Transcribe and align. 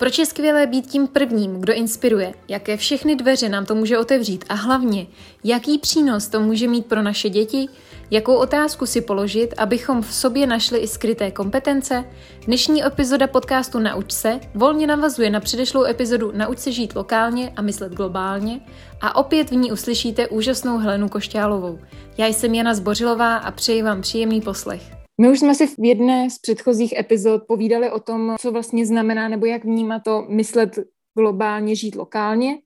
Proč 0.00 0.18
je 0.18 0.26
skvělé 0.26 0.66
být 0.66 0.86
tím 0.86 1.06
prvním, 1.06 1.60
kdo 1.60 1.72
inspiruje? 1.72 2.34
Jaké 2.48 2.76
všechny 2.76 3.16
dveře 3.16 3.48
nám 3.48 3.66
to 3.66 3.74
může 3.74 3.98
otevřít? 3.98 4.44
A 4.48 4.54
hlavně, 4.54 5.06
jaký 5.44 5.78
přínos 5.78 6.28
to 6.28 6.40
může 6.40 6.68
mít 6.68 6.86
pro 6.86 7.02
naše 7.02 7.28
děti? 7.28 7.68
Jakou 8.10 8.34
otázku 8.34 8.86
si 8.86 9.00
položit, 9.00 9.54
abychom 9.58 10.02
v 10.02 10.14
sobě 10.14 10.46
našli 10.46 10.78
i 10.78 10.86
skryté 10.86 11.30
kompetence? 11.30 12.04
Dnešní 12.46 12.84
epizoda 12.84 13.26
podcastu 13.26 13.78
Nauč 13.78 14.12
se 14.12 14.40
volně 14.54 14.86
navazuje 14.86 15.30
na 15.30 15.40
předešlou 15.40 15.84
epizodu 15.84 16.32
Nauč 16.34 16.58
se 16.58 16.72
žít 16.72 16.96
lokálně 16.96 17.52
a 17.56 17.62
myslet 17.62 17.92
globálně 17.92 18.60
a 19.00 19.16
opět 19.16 19.50
v 19.50 19.54
ní 19.54 19.72
uslyšíte 19.72 20.28
úžasnou 20.28 20.78
Helenu 20.78 21.08
Košťálovou. 21.08 21.78
Já 22.18 22.26
jsem 22.26 22.54
Jana 22.54 22.74
Zbořilová 22.74 23.36
a 23.36 23.50
přeji 23.50 23.82
vám 23.82 24.02
příjemný 24.02 24.40
poslech. 24.40 24.99
My 25.20 25.30
už 25.30 25.38
jsme 25.38 25.54
si 25.54 25.66
v 25.66 25.74
jedné 25.78 26.30
z 26.30 26.38
předchozích 26.38 26.98
epizod 26.98 27.42
povídali 27.48 27.90
o 27.90 28.00
tom, 28.00 28.36
co 28.40 28.52
vlastně 28.52 28.86
znamená 28.86 29.28
nebo 29.28 29.46
jak 29.46 29.64
vnímá 29.64 30.00
to 30.00 30.26
myslet 30.28 30.78
globálně, 31.18 31.76
žít 31.76 31.96
lokálně. 31.96 32.58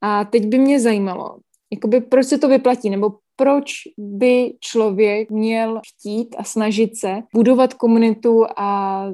A 0.00 0.24
teď 0.24 0.46
by 0.46 0.58
mě 0.58 0.80
zajímalo, 0.80 1.38
jakoby 1.72 2.00
proč 2.00 2.26
se 2.26 2.38
to 2.38 2.48
vyplatí, 2.48 2.90
nebo 2.90 3.12
proč 3.36 3.72
by 3.98 4.54
člověk 4.60 5.30
měl 5.30 5.80
chtít 5.86 6.36
a 6.38 6.44
snažit 6.44 6.96
se 6.96 7.22
budovat 7.34 7.74
komunitu 7.74 8.44
a 8.56 9.06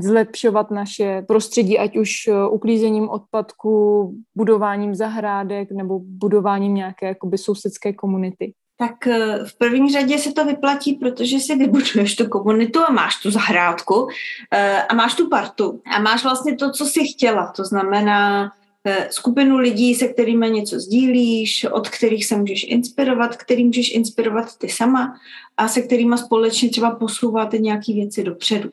zlepšovat 0.00 0.70
naše 0.70 1.22
prostředí, 1.28 1.78
ať 1.78 1.96
už 1.96 2.10
uklízením 2.50 3.08
odpadku, 3.08 4.14
budováním 4.34 4.94
zahrádek 4.94 5.68
nebo 5.72 6.00
budováním 6.02 6.74
nějaké 6.74 7.06
jakoby 7.06 7.38
sousedské 7.38 7.92
komunity 7.92 8.52
tak 8.76 9.06
eh, 9.06 9.38
v 9.44 9.58
první 9.58 9.92
řadě 9.92 10.18
se 10.18 10.32
to 10.32 10.44
vyplatí, 10.44 10.92
protože 10.92 11.40
si 11.40 11.56
vybuduješ 11.56 12.16
tu 12.16 12.28
komunitu 12.28 12.80
a 12.80 12.92
máš 12.92 13.22
tu 13.22 13.30
zahrádku 13.30 14.08
eh, 14.50 14.82
a 14.82 14.94
máš 14.94 15.14
tu 15.14 15.28
partu 15.28 15.80
a 15.96 16.00
máš 16.00 16.22
vlastně 16.22 16.56
to, 16.56 16.70
co 16.70 16.86
jsi 16.86 17.04
chtěla. 17.04 17.52
To 17.56 17.64
znamená 17.64 18.52
eh, 18.84 19.08
skupinu 19.10 19.56
lidí, 19.56 19.94
se 19.94 20.08
kterými 20.08 20.50
něco 20.50 20.80
sdílíš, 20.80 21.64
od 21.64 21.88
kterých 21.88 22.26
se 22.26 22.36
můžeš 22.36 22.64
inspirovat, 22.68 23.36
který 23.36 23.64
můžeš 23.64 23.94
inspirovat 23.94 24.58
ty 24.58 24.68
sama 24.68 25.14
a 25.56 25.68
se 25.68 25.82
kterými 25.82 26.18
společně 26.18 26.70
třeba 26.70 26.90
posouváte 26.90 27.58
nějaké 27.58 27.92
věci 27.92 28.24
dopředu. 28.24 28.70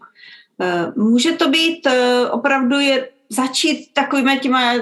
Může 0.95 1.31
to 1.31 1.49
být 1.49 1.87
opravdu 2.31 2.79
je 2.79 3.09
začít 3.29 3.93
takovými 3.93 4.39
těma 4.39 4.73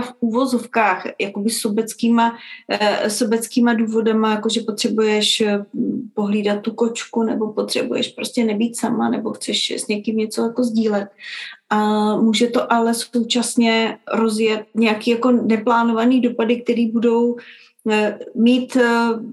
v 0.00 0.12
úvozovkách, 0.20 1.06
jakoby 1.20 1.50
sobeckýma, 1.50 2.36
eh, 2.68 3.10
sobeckýma 3.10 3.74
důvodama, 3.74 4.30
jako 4.30 4.48
že 4.48 4.60
potřebuješ 4.60 5.40
eh, 5.40 5.64
pohlídat 6.14 6.60
tu 6.60 6.72
kočku, 6.72 7.22
nebo 7.22 7.52
potřebuješ 7.52 8.08
prostě 8.08 8.44
nebýt 8.44 8.76
sama, 8.76 9.08
nebo 9.08 9.32
chceš 9.32 9.70
s 9.70 9.88
někým 9.88 10.16
něco 10.16 10.42
jako 10.42 10.64
sdílet. 10.64 11.08
A 11.70 12.16
může 12.16 12.46
to 12.46 12.72
ale 12.72 12.94
současně 12.94 13.98
rozjet 14.12 14.66
nějaký 14.74 15.10
jako 15.10 15.30
neplánovaný 15.30 16.20
dopady, 16.20 16.60
které 16.60 16.86
budou 16.92 17.36
eh, 17.90 18.18
mít 18.34 18.76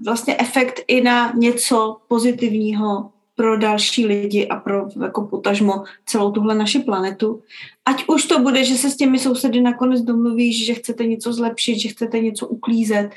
vlastně 0.04 0.36
efekt 0.38 0.80
i 0.88 1.00
na 1.00 1.32
něco 1.36 1.96
pozitivního 2.08 3.10
pro 3.38 3.56
další 3.56 4.06
lidi 4.06 4.48
a 4.48 4.56
pro 4.56 4.88
jako 5.02 5.22
potažmo 5.22 5.84
celou 6.06 6.32
tuhle 6.32 6.54
naši 6.54 6.78
planetu. 6.78 7.42
Ať 7.86 8.04
už 8.08 8.24
to 8.24 8.38
bude, 8.38 8.64
že 8.64 8.74
se 8.74 8.90
s 8.90 8.96
těmi 8.96 9.18
sousedy 9.18 9.60
nakonec 9.60 10.00
domluvíš, 10.00 10.66
že 10.66 10.74
chcete 10.74 11.04
něco 11.06 11.32
zlepšit, 11.32 11.78
že 11.78 11.88
chcete 11.88 12.18
něco 12.18 12.46
uklízet. 12.46 13.10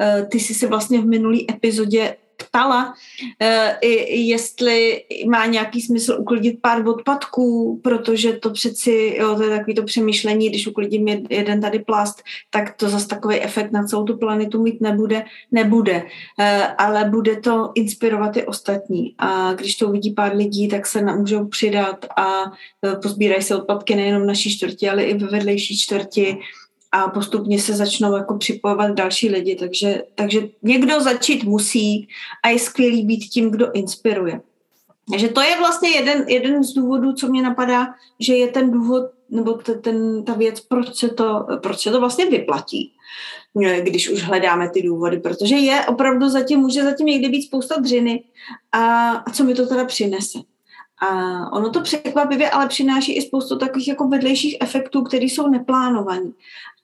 Eh, 0.00 0.26
ty 0.30 0.40
jsi 0.40 0.54
si 0.54 0.66
vlastně 0.66 1.00
v 1.00 1.06
minulý 1.06 1.50
epizodě 1.50 2.16
ptala, 2.38 2.94
eh, 3.40 3.86
jestli 4.10 5.04
má 5.28 5.46
nějaký 5.46 5.82
smysl 5.82 6.16
uklidit 6.20 6.58
pár 6.62 6.88
odpadků, 6.88 7.80
protože 7.84 8.32
to 8.32 8.50
přeci, 8.50 9.16
jo, 9.18 9.34
to 9.36 9.42
je 9.42 9.58
takový 9.58 9.74
to 9.74 9.82
přemýšlení, 9.82 10.48
když 10.48 10.66
uklidím 10.66 11.08
jeden 11.30 11.60
tady 11.60 11.78
plast, 11.78 12.22
tak 12.50 12.76
to 12.76 12.88
zase 12.88 13.08
takový 13.08 13.40
efekt 13.40 13.72
na 13.72 13.84
celou 13.84 14.04
tu 14.04 14.16
planetu 14.16 14.62
mít 14.62 14.80
nebude, 14.80 15.24
nebude, 15.52 16.02
eh, 16.40 16.66
ale 16.78 17.04
bude 17.04 17.36
to 17.36 17.72
inspirovat 17.74 18.36
i 18.36 18.46
ostatní. 18.46 19.14
A 19.18 19.52
když 19.52 19.76
to 19.76 19.88
uvidí 19.88 20.10
pár 20.10 20.36
lidí, 20.36 20.68
tak 20.68 20.86
se 20.86 21.02
můžou 21.02 21.46
přidat 21.46 22.06
a 22.16 22.42
eh, 22.84 22.96
pozbírají 23.02 23.42
se 23.42 23.56
odpadky 23.56 23.94
nejenom 23.94 24.22
v 24.22 24.26
naší 24.26 24.56
čtvrti, 24.56 24.88
ale 24.88 25.02
i 25.02 25.18
ve 25.18 25.26
vedlejší 25.26 25.78
čtvrti 25.78 26.38
a 26.92 27.08
postupně 27.08 27.58
se 27.58 27.72
začnou 27.72 28.16
jako 28.16 28.38
připojovat 28.38 28.90
další 28.90 29.28
lidi. 29.28 29.56
Takže, 29.56 30.02
takže 30.14 30.48
někdo 30.62 31.00
začít 31.00 31.44
musí 31.44 32.08
a 32.44 32.48
je 32.48 32.58
skvělý 32.58 33.02
být 33.02 33.24
tím, 33.24 33.50
kdo 33.50 33.72
inspiruje. 33.72 34.40
Takže 35.10 35.28
to 35.28 35.40
je 35.40 35.58
vlastně 35.58 35.90
jeden, 35.90 36.24
jeden 36.28 36.64
z 36.64 36.74
důvodů, 36.74 37.12
co 37.12 37.28
mě 37.28 37.42
napadá, 37.42 37.86
že 38.20 38.36
je 38.36 38.48
ten 38.48 38.70
důvod, 38.70 39.04
nebo 39.30 39.52
t, 39.52 39.74
ten, 39.74 40.24
ta 40.24 40.34
věc, 40.34 40.60
proč 40.60 40.96
se, 40.96 41.08
to, 41.08 41.46
proč 41.62 41.80
se 41.80 41.90
to 41.90 42.00
vlastně 42.00 42.26
vyplatí, 42.26 42.92
když 43.80 44.10
už 44.10 44.22
hledáme 44.22 44.70
ty 44.70 44.82
důvody, 44.82 45.18
protože 45.18 45.56
je 45.56 45.86
opravdu 45.86 46.28
zatím, 46.28 46.60
může 46.60 46.84
zatím 46.84 47.06
někdy 47.06 47.28
být 47.28 47.42
spousta 47.42 47.80
dřiny 47.80 48.24
a, 48.72 49.10
a 49.10 49.30
co 49.30 49.44
mi 49.44 49.54
to 49.54 49.66
teda 49.66 49.84
přinese. 49.84 50.38
A 51.00 51.08
ono 51.52 51.70
to 51.70 51.80
překvapivě 51.80 52.50
ale 52.50 52.68
přináší 52.68 53.16
i 53.16 53.22
spoustu 53.22 53.58
takových 53.58 53.88
jako 53.88 54.08
vedlejších 54.08 54.56
efektů, 54.60 55.02
které 55.02 55.24
jsou 55.24 55.48
neplánované. 55.48 56.30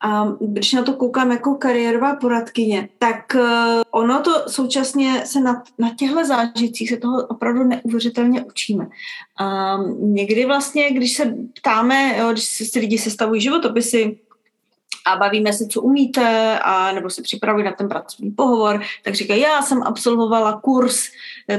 A 0.05 0.29
když 0.41 0.73
na 0.73 0.83
to 0.83 0.93
koukám 0.93 1.31
jako 1.31 1.55
kariérová 1.55 2.17
poradkyně, 2.17 2.89
tak 2.99 3.35
eh, 3.35 3.83
ono 3.91 4.21
to 4.21 4.45
současně 4.49 5.27
se 5.27 5.41
na, 5.41 5.63
na 5.79 5.95
těchto 5.95 6.25
zážitcích 6.25 6.89
se 6.89 6.97
toho 6.97 7.27
opravdu 7.27 7.65
neuvěřitelně 7.65 8.45
učíme. 8.45 8.87
A 9.41 9.77
někdy 9.99 10.47
vlastně, 10.47 10.91
když 10.91 11.17
se 11.17 11.35
ptáme, 11.61 12.19
jo, 12.19 12.33
když 12.33 12.45
si 12.45 12.79
lidi 12.79 12.99
sestavují 12.99 13.41
životopisy, 13.41 14.19
a 15.07 15.17
bavíme 15.17 15.53
se, 15.53 15.67
co 15.67 15.83
umíte, 15.83 16.59
a 16.59 16.93
nebo 16.93 17.11
se 17.11 17.23
připravují 17.23 17.65
na 17.65 17.73
ten 17.73 17.89
pracovní 17.89 18.31
pohovor, 18.31 18.83
tak 19.05 19.15
říkají, 19.15 19.41
já 19.41 19.63
jsem 19.63 19.83
absolvovala 19.83 20.61
kurz, 20.61 21.05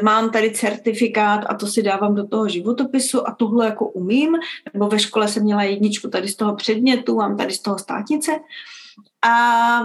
mám 0.04 0.30
tady 0.30 0.52
certifikát 0.52 1.46
a 1.50 1.54
to 1.54 1.68
si 1.68 1.84
dávám 1.84 2.16
do 2.16 2.28
toho 2.28 2.50
životopisu 2.50 3.28
a 3.28 3.36
tohle 3.36 3.66
jako 3.66 3.86
umím, 3.86 4.36
nebo 4.74 4.88
ve 4.88 5.00
škole 5.00 5.28
jsem 5.28 5.44
měla 5.44 5.64
jedničku 5.64 6.10
tady 6.10 6.28
z 6.28 6.36
toho 6.36 6.56
předmětu, 6.56 7.16
mám 7.16 7.38
tady 7.38 7.54
z 7.54 7.60
toho 7.60 7.80
státnice. 7.80 8.32
A 9.22 9.82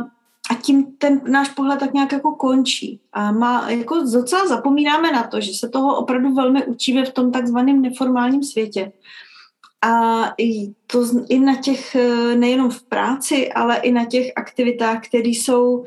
a 0.50 0.54
tím 0.54 0.86
ten 0.98 1.20
náš 1.30 1.48
pohled 1.48 1.80
tak 1.80 1.92
nějak 1.92 2.12
jako 2.12 2.34
končí. 2.34 3.00
A 3.12 3.32
má, 3.32 3.70
jako 3.70 3.96
docela 4.12 4.46
zapomínáme 4.46 5.12
na 5.12 5.22
to, 5.22 5.40
že 5.40 5.52
se 5.52 5.68
toho 5.68 5.96
opravdu 5.96 6.34
velmi 6.34 6.64
učíme 6.66 7.04
v 7.04 7.12
tom 7.12 7.32
takzvaném 7.32 7.82
neformálním 7.82 8.42
světě. 8.42 8.92
A 9.82 10.24
i, 10.38 10.72
to, 10.86 11.04
i 11.28 11.38
na 11.38 11.56
těch, 11.56 11.94
eh, 11.94 12.36
nejenom 12.36 12.70
v 12.70 12.82
práci, 12.82 13.52
ale 13.52 13.76
i 13.76 13.92
na 13.92 14.04
těch 14.04 14.32
aktivitách, 14.36 15.06
které 15.08 15.28
jsou 15.28 15.86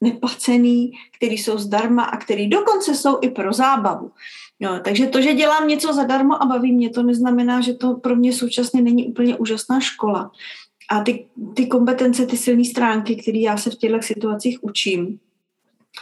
neplacený, 0.00 0.92
které 1.16 1.34
jsou 1.34 1.58
zdarma 1.58 2.04
a 2.04 2.16
které 2.16 2.48
dokonce 2.48 2.94
jsou 2.94 3.18
i 3.20 3.30
pro 3.30 3.52
zábavu. 3.52 4.10
No, 4.60 4.80
takže 4.80 5.06
to, 5.06 5.20
že 5.20 5.34
dělám 5.34 5.68
něco 5.68 5.92
zadarmo 5.92 6.42
a 6.42 6.46
baví 6.46 6.72
mě, 6.72 6.90
to 6.90 7.02
neznamená, 7.02 7.60
že 7.60 7.74
to 7.74 7.94
pro 7.94 8.16
mě 8.16 8.32
současně 8.32 8.82
není 8.82 9.06
úplně 9.06 9.36
úžasná 9.36 9.80
škola. 9.80 10.30
A 10.90 11.00
ty, 11.00 11.26
ty 11.54 11.66
kompetence, 11.66 12.26
ty 12.26 12.36
silné 12.36 12.64
stránky, 12.64 13.16
které 13.16 13.38
já 13.38 13.56
se 13.56 13.70
v 13.70 13.74
těchto 13.74 14.02
situacích 14.02 14.64
učím, 14.64 15.18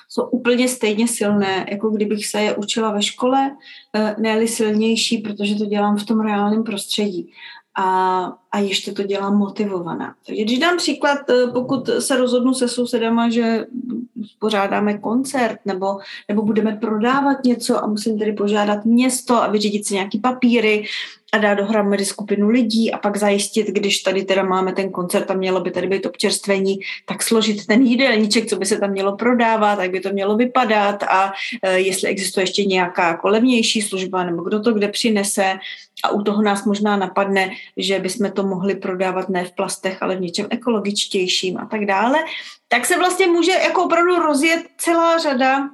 jsou 0.09 0.23
úplně 0.23 0.69
stejně 0.69 1.09
silné, 1.09 1.67
jako 1.71 1.91
kdybych 1.91 2.27
se 2.27 2.41
je 2.41 2.57
učila 2.57 2.91
ve 2.91 3.03
škole, 3.03 3.57
eh, 3.95 4.17
ne 4.19 4.47
silnější, 4.47 5.19
protože 5.19 5.55
to 5.55 5.67
dělám 5.67 5.97
v 5.97 6.07
tom 6.07 6.21
reálném 6.21 6.65
prostředí. 6.65 7.33
A, 7.75 8.33
a 8.53 8.59
ještě 8.59 8.93
to 8.93 9.03
dělám 9.03 9.39
motivovaná. 9.39 10.15
Takže 10.27 10.43
když 10.43 10.59
dám 10.59 10.77
příklad, 10.77 11.31
eh, 11.31 11.47
pokud 11.47 11.91
se 11.99 12.17
rozhodnu 12.17 12.55
se 12.55 12.69
sousedama, 12.69 13.31
že 13.31 13.67
pořádáme 14.39 14.99
koncert 14.99 15.59
nebo, 15.65 15.99
nebo 16.29 16.43
budeme 16.43 16.77
prodávat 16.77 17.45
něco 17.45 17.85
a 17.85 17.87
musím 17.87 18.19
tedy 18.19 18.33
požádat 18.33 18.85
město 18.85 19.43
a 19.43 19.47
vyřídit 19.47 19.87
si 19.87 19.95
nějaký 19.95 20.19
papíry 20.19 20.85
a 21.33 21.39
dát 21.39 21.55
dohromady 21.55 22.05
skupinu 22.05 22.49
lidí 22.49 22.93
a 22.93 22.99
pak 22.99 23.17
zajistit, 23.17 23.67
když 23.67 23.99
tady 23.99 24.25
teda 24.25 24.43
máme 24.43 24.73
ten 24.73 24.91
koncert 24.91 25.31
a 25.31 25.35
mělo 25.35 25.61
by 25.61 25.71
tady 25.71 25.87
být 25.87 26.07
občerstvení, 26.07 26.79
tak 27.07 27.23
složit 27.23 27.67
ten 27.67 27.83
jídelníček, 27.83 28.47
co 28.47 28.57
by 28.57 28.67
se 28.67 28.79
tam 28.79 28.91
mělo 28.91 29.17
prodávat, 29.17 29.79
jak 29.81 29.91
by 29.91 30.01
to 30.01 30.13
mělo 30.13 30.37
vypadat 30.37 31.03
a 31.03 31.33
e, 31.63 31.79
jestli 31.79 32.09
existuje 32.09 32.43
ještě 32.43 32.65
nějaká 32.65 33.09
jako 33.09 33.29
levnější 33.29 33.83
služba 33.83 34.25
nebo 34.25 34.43
kdo 34.43 34.61
to 34.61 34.73
kde 34.73 34.89
přinese. 34.89 35.55
A 36.05 36.11
u 36.11 36.23
toho 36.23 36.43
nás 36.43 36.65
možná 36.65 36.97
napadne, 36.97 37.51
že 37.77 37.99
bychom 37.99 38.31
to 38.31 38.43
mohli 38.43 38.75
prodávat 38.75 39.29
ne 39.29 39.45
v 39.45 39.53
plastech, 39.53 40.03
ale 40.03 40.17
v 40.17 40.21
něčem 40.21 40.47
ekologičtějším 40.51 41.59
a 41.59 41.67
tak 41.67 41.87
dále, 41.87 42.19
tak 42.69 42.87
se 42.87 42.99
vlastně 42.99 43.27
může 43.27 43.53
jako 43.53 43.85
opravdu 43.85 44.17
rozjet 44.17 44.63
celá 44.79 45.19
řada 45.19 45.69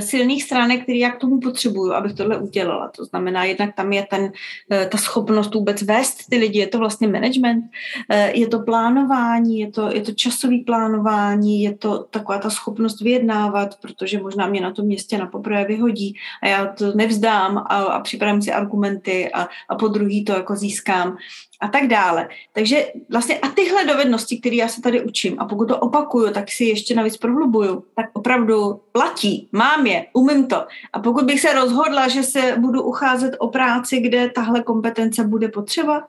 silných 0.00 0.42
stránek, 0.42 0.82
které 0.82 0.98
já 0.98 1.10
k 1.10 1.18
tomu 1.18 1.40
potřebuju, 1.40 1.92
abych 1.92 2.14
tohle 2.14 2.38
udělala. 2.38 2.90
To 2.96 3.04
znamená, 3.04 3.44
jednak 3.44 3.74
tam 3.74 3.92
je 3.92 4.06
ten, 4.10 4.32
eh, 4.70 4.86
ta 4.86 4.98
schopnost 4.98 5.54
vůbec 5.54 5.82
vést 5.82 6.28
ty 6.30 6.36
lidi, 6.36 6.58
je 6.58 6.66
to 6.66 6.78
vlastně 6.78 7.08
management, 7.08 7.64
eh, 8.10 8.32
je 8.38 8.48
to 8.48 8.58
plánování, 8.58 9.60
je 9.60 9.70
to, 9.70 9.90
je 9.92 10.00
to 10.00 10.12
časový 10.12 10.64
plánování, 10.64 11.62
je 11.62 11.76
to 11.76 11.98
taková 11.98 12.38
ta 12.38 12.50
schopnost 12.50 13.00
vyjednávat, 13.00 13.80
protože 13.82 14.20
možná 14.22 14.46
mě 14.46 14.60
na 14.60 14.70
tom 14.70 14.86
městě 14.86 15.18
na 15.18 15.26
poprvé 15.26 15.64
vyhodí 15.64 16.14
a 16.42 16.48
já 16.48 16.66
to 16.66 16.92
nevzdám 16.94 17.58
a, 17.58 17.62
a 17.62 18.00
připravím 18.00 18.42
si 18.42 18.52
argumenty 18.52 19.32
a, 19.32 19.48
a 19.68 19.74
po 19.74 19.88
druhý 19.88 20.24
to 20.24 20.32
jako 20.32 20.56
získám 20.56 21.16
a 21.60 21.68
tak 21.68 21.86
dále. 21.86 22.28
Takže 22.52 22.86
vlastně 23.10 23.38
a 23.38 23.48
tyhle 23.48 23.84
dovednosti, 23.84 24.38
které 24.38 24.56
já 24.56 24.68
se 24.68 24.82
tady 24.82 25.02
učím 25.02 25.36
a 25.38 25.44
pokud 25.44 25.68
to 25.68 25.78
opakuju, 25.78 26.32
tak 26.32 26.50
si 26.50 26.64
ještě 26.64 26.94
navíc 26.94 27.16
prohlubuju, 27.16 27.84
tak 27.96 28.06
opravdu 28.12 28.80
platí, 28.92 29.48
mám 29.52 29.85
je, 29.86 30.06
umím 30.12 30.46
to. 30.46 30.66
A 30.92 31.00
pokud 31.00 31.24
bych 31.24 31.40
se 31.40 31.52
rozhodla, 31.52 32.08
že 32.08 32.22
se 32.22 32.56
budu 32.58 32.82
ucházet 32.82 33.36
o 33.38 33.48
práci, 33.48 34.00
kde 34.00 34.30
tahle 34.30 34.62
kompetence 34.62 35.24
bude 35.24 35.48
potřeba, 35.48 36.08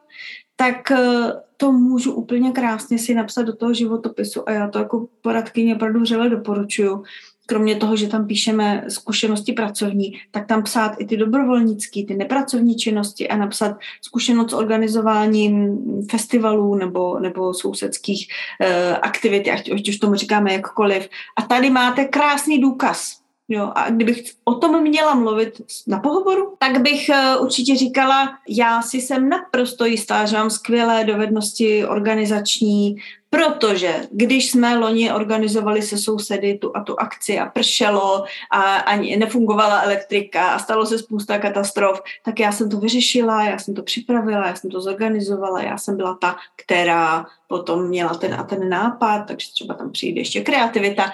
tak 0.55 0.91
eh, 0.91 1.33
to 1.57 1.71
můžu 1.71 2.13
úplně 2.13 2.51
krásně 2.51 2.99
si 2.99 3.15
napsat 3.15 3.41
do 3.41 3.55
toho 3.55 3.73
životopisu 3.73 4.49
a 4.49 4.51
já 4.51 4.67
to 4.67 4.79
jako 4.79 5.07
poradkyně 5.21 5.75
opravdu 5.75 5.99
vřele 5.99 6.29
doporučuju, 6.29 7.03
kromě 7.47 7.75
toho, 7.75 7.95
že 7.95 8.07
tam 8.07 8.27
píšeme 8.27 8.83
zkušenosti 8.87 9.53
pracovní, 9.53 10.13
tak 10.31 10.47
tam 10.47 10.63
psát 10.63 10.95
i 10.99 11.05
ty 11.05 11.17
dobrovolnické, 11.17 12.03
ty 12.07 12.15
nepracovní 12.15 12.75
činnosti 12.75 13.27
a 13.27 13.37
napsat 13.37 13.77
zkušenost 14.01 14.49
s 14.49 14.53
organizováním 14.53 15.77
festivalů 16.11 16.75
nebo, 16.75 17.19
nebo 17.19 17.53
sousedských 17.53 18.27
uh, 18.61 18.97
aktivit, 19.01 19.47
ať, 19.47 19.71
ať 19.71 19.89
už 19.89 19.97
tomu 19.97 20.15
říkáme 20.15 20.53
jakkoliv. 20.53 21.09
A 21.35 21.41
tady 21.41 21.69
máte 21.69 22.05
krásný 22.05 22.61
důkaz. 22.61 23.26
Jo, 23.49 23.71
a 23.75 23.89
kdybych 23.89 24.23
o 24.43 24.55
tom 24.55 24.81
měla 24.81 25.15
mluvit 25.15 25.61
na 25.87 25.99
pohovoru, 25.99 26.55
tak 26.59 26.81
bych 26.81 27.09
uh, 27.09 27.43
určitě 27.43 27.75
říkala, 27.75 28.37
já 28.49 28.81
si 28.81 29.01
jsem 29.01 29.29
naprosto 29.29 29.85
jistá, 29.85 30.25
že 30.25 30.37
mám 30.37 30.49
skvělé 30.49 31.03
dovednosti 31.03 31.85
organizační, 31.85 32.95
Protože 33.29 33.95
když 34.11 34.51
jsme 34.51 34.77
loni 34.77 35.11
organizovali 35.11 35.81
se 35.81 35.97
sousedy 35.97 36.57
tu 36.57 36.77
a 36.77 36.83
tu 36.83 36.99
akci 36.99 37.39
a 37.39 37.45
pršelo 37.45 38.23
a 38.51 38.61
ani 38.75 39.17
nefungovala 39.17 39.81
elektrika 39.81 40.47
a 40.47 40.59
stalo 40.59 40.85
se 40.85 40.99
spousta 40.99 41.39
katastrof, 41.39 42.01
tak 42.25 42.39
já 42.39 42.51
jsem 42.51 42.69
to 42.69 42.77
vyřešila, 42.77 43.43
já 43.43 43.59
jsem 43.59 43.73
to 43.73 43.83
připravila, 43.83 44.47
já 44.47 44.55
jsem 44.55 44.69
to 44.69 44.81
zorganizovala, 44.81 45.61
já 45.61 45.77
jsem 45.77 45.97
byla 45.97 46.17
ta, 46.21 46.35
která 46.55 47.25
potom 47.47 47.87
měla 47.87 48.13
ten 48.13 48.33
a 48.33 48.43
ten 48.43 48.69
nápad, 48.69 49.19
takže 49.27 49.51
třeba 49.53 49.73
tam 49.73 49.91
přijde 49.91 50.21
ještě 50.21 50.41
kreativita 50.41 51.11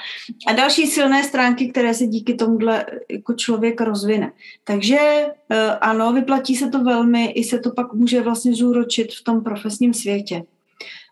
a 0.48 0.54
další 0.54 0.88
silné 0.88 1.24
stránky, 1.24 1.68
které 1.68 1.94
se 1.94 2.08
díky 2.08 2.34
tomuhle 2.34 2.86
jako 3.12 3.34
člověk 3.34 3.82
rozvine. 3.82 4.32
Takže 4.64 4.98
eh, 5.50 5.72
ano, 5.82 6.14
vyplatí 6.14 6.56
se 6.56 6.70
to 6.70 6.84
velmi, 6.84 7.26
i 7.26 7.44
se 7.44 7.60
to 7.60 7.72
pak 7.72 7.94
může 7.94 8.22
vlastně 8.22 8.54
zúročit 8.54 9.14
v 9.14 9.24
tom 9.24 9.44
profesním 9.44 9.94
světě. 9.94 10.44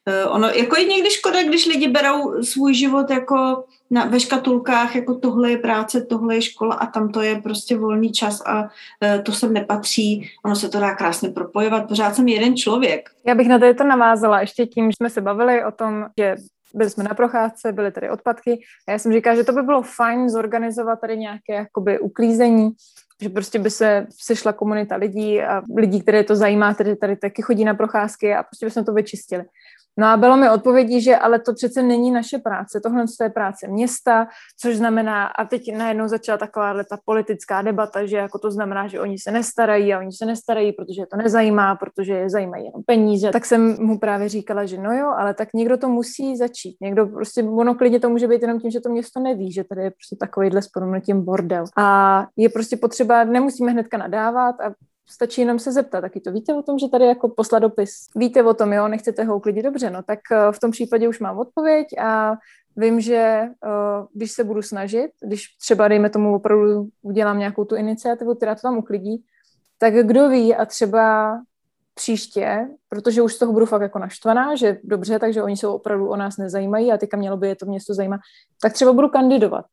Eh, 0.08 0.26
ono, 0.26 0.48
jako 0.48 0.80
je 0.80 0.86
někdy 0.86 1.10
škoda, 1.10 1.44
když 1.44 1.66
lidi 1.66 1.88
berou 1.88 2.44
svůj 2.44 2.74
život 2.74 3.10
jako 3.10 3.64
na, 3.92 4.06
ve 4.06 4.20
škatulkách, 4.20 4.96
jako 4.96 5.16
tohle 5.16 5.52
je 5.52 5.58
práce, 5.58 6.02
tohle 6.02 6.36
je 6.36 6.42
škola 6.42 6.76
a 6.76 6.86
tam 6.86 7.10
to 7.10 7.22
je 7.22 7.42
prostě 7.42 7.78
volný 7.78 8.12
čas 8.12 8.42
a 8.46 8.70
e, 9.04 9.20
to 9.22 9.32
sem 9.32 9.54
nepatří. 9.54 10.30
Ono 10.46 10.56
se 10.56 10.70
to 10.70 10.80
dá 10.80 10.96
krásně 10.96 11.30
propojovat. 11.30 11.88
Pořád 11.88 12.16
jsem 12.16 12.28
jeden 12.28 12.56
člověk. 12.56 13.10
Já 13.28 13.36
bych 13.36 13.48
na 13.48 13.60
to, 13.60 13.74
to 13.74 13.84
navázala 13.84 14.42
ještě 14.42 14.66
tím, 14.66 14.92
že 14.92 14.96
jsme 14.96 15.10
se 15.10 15.22
bavili 15.22 15.66
o 15.66 15.72
tom, 15.72 16.06
že 16.18 16.36
byli 16.74 16.90
jsme 16.90 17.04
na 17.04 17.14
procházce, 17.14 17.72
byly 17.72 17.92
tady 17.92 18.10
odpadky 18.10 18.62
a 18.88 18.92
já 18.92 19.00
jsem 19.00 19.14
říkala, 19.14 19.36
že 19.36 19.44
to 19.44 19.52
by 19.52 19.62
bylo 19.62 19.82
fajn 19.82 20.30
zorganizovat 20.30 21.02
tady 21.02 21.18
nějaké 21.18 21.54
jakoby 21.54 22.00
uklízení, 22.00 22.70
že 23.22 23.30
prostě 23.30 23.60
by 23.60 23.70
se 23.70 24.08
sešla 24.10 24.54
komunita 24.54 24.96
lidí 24.96 25.42
a 25.42 25.62
lidí, 25.78 26.02
které 26.02 26.24
to 26.24 26.36
zajímá, 26.36 26.74
tedy 26.74 26.96
tady 26.96 27.16
taky 27.16 27.42
chodí 27.42 27.66
na 27.66 27.74
procházky 27.74 28.34
a 28.34 28.44
prostě 28.44 28.66
bychom 28.66 28.86
to 28.86 28.94
vyčistili. 28.94 29.44
No 30.00 30.08
a 30.08 30.18
bylo 30.18 30.38
mi 30.38 30.50
odpovědí, 30.50 31.02
že 31.02 31.16
ale 31.16 31.40
to 31.40 31.54
přece 31.54 31.82
není 31.82 32.12
naše 32.12 32.38
práce, 32.38 32.80
tohle 32.84 33.06
je 33.24 33.30
práce 33.30 33.68
města, 33.68 34.28
což 34.60 34.78
znamená, 34.78 35.26
a 35.26 35.46
teď 35.46 35.76
najednou 35.78 36.08
začala 36.08 36.38
taková 36.38 36.74
ta 36.74 36.98
politická 37.06 37.62
debata, 37.62 38.06
že 38.06 38.18
jako 38.18 38.40
to 38.40 38.52
znamená, 38.52 38.88
že 38.88 39.00
oni 39.00 39.20
se 39.20 39.32
nestarají 39.32 39.94
a 39.94 40.00
oni 40.00 40.12
se 40.12 40.26
nestarají, 40.26 40.72
protože 40.72 41.02
je 41.02 41.08
to 41.08 41.18
nezajímá, 41.18 41.76
protože 41.76 42.14
je 42.14 42.30
zajímají 42.30 42.66
jenom 42.66 42.84
peníze. 42.86 43.32
Tak 43.32 43.46
jsem 43.46 43.76
mu 43.80 44.00
právě 44.00 44.30
říkala, 44.30 44.66
že 44.66 44.78
no 44.78 44.92
jo, 44.92 45.14
ale 45.18 45.34
tak 45.34 45.50
někdo 45.54 45.78
to 45.78 45.90
musí 45.90 46.38
začít. 46.38 46.78
Někdo 46.82 47.06
prostě, 47.06 47.44
ono 47.44 47.76
klidně 47.76 48.00
to 48.00 48.10
může 48.10 48.28
být 48.28 48.42
jenom 48.42 48.60
tím, 48.60 48.72
že 48.72 48.80
to 48.80 48.90
město 48.90 49.20
neví, 49.20 49.52
že 49.52 49.64
tady 49.64 49.84
je 49.84 49.92
prostě 49.92 50.16
takovýhle 50.20 50.62
s 50.62 50.70
tím 51.06 51.26
bordel. 51.26 51.66
A 51.78 52.28
je 52.38 52.50
prostě 52.50 52.78
potřeba, 52.78 53.24
nemusíme 53.24 53.72
hnedka 53.72 53.98
nadávat 53.98 54.56
a 54.62 54.74
stačí 55.12 55.42
jenom 55.42 55.60
se 55.60 55.72
zeptat, 55.72 56.02
taky 56.02 56.20
to 56.20 56.32
víte 56.32 56.54
o 56.54 56.62
tom, 56.62 56.80
že 56.80 56.88
tady 56.88 57.06
jako 57.06 57.30
poslat 57.30 57.60
dopis. 57.60 57.92
Víte 58.16 58.44
o 58.44 58.54
tom, 58.54 58.74
jo, 58.74 58.88
nechcete 58.88 59.24
ho 59.24 59.36
uklidit 59.36 59.66
dobře, 59.66 59.90
no 59.90 60.04
tak 60.04 60.20
eh, 60.32 60.52
v 60.52 60.60
tom 60.60 60.72
případě 60.72 61.08
už 61.08 61.20
mám 61.20 61.40
odpověď 61.40 61.88
a 62.00 62.34
vím, 62.76 63.02
že 63.02 63.42
uh, 63.66 64.08
když 64.14 64.32
se 64.32 64.44
budu 64.44 64.62
snažit, 64.62 65.12
když 65.20 65.46
třeba 65.62 65.88
dejme 65.88 66.10
tomu 66.10 66.36
opravdu 66.36 66.88
udělám 67.02 67.40
nějakou 67.40 67.66
tu 67.66 67.76
iniciativu, 67.76 68.36
která 68.36 68.56
to 68.56 68.62
tam 68.62 68.78
uklidí, 68.78 69.24
tak 69.78 69.94
kdo 69.94 70.30
ví 70.30 70.56
a 70.56 70.66
třeba 70.66 71.38
příště, 71.94 72.68
protože 72.90 73.22
už 73.22 73.34
z 73.34 73.40
toho 73.40 73.54
budu 73.54 73.66
fakt 73.66 73.82
jako 73.82 74.00
naštvaná, 74.00 74.56
že 74.56 74.78
dobře, 74.84 75.20
takže 75.20 75.44
oni 75.44 75.58
se 75.58 75.68
opravdu 75.68 76.10
o 76.10 76.16
nás 76.16 76.38
nezajímají 76.38 76.92
a 76.92 76.98
teďka 76.98 77.18
mělo 77.18 77.38
by 77.38 77.48
je 77.48 77.56
to 77.56 77.66
město 77.66 77.94
zajímat, 77.94 78.22
tak 78.62 78.74
třeba 78.74 78.94
budu 78.94 79.10
kandidovat. 79.10 79.66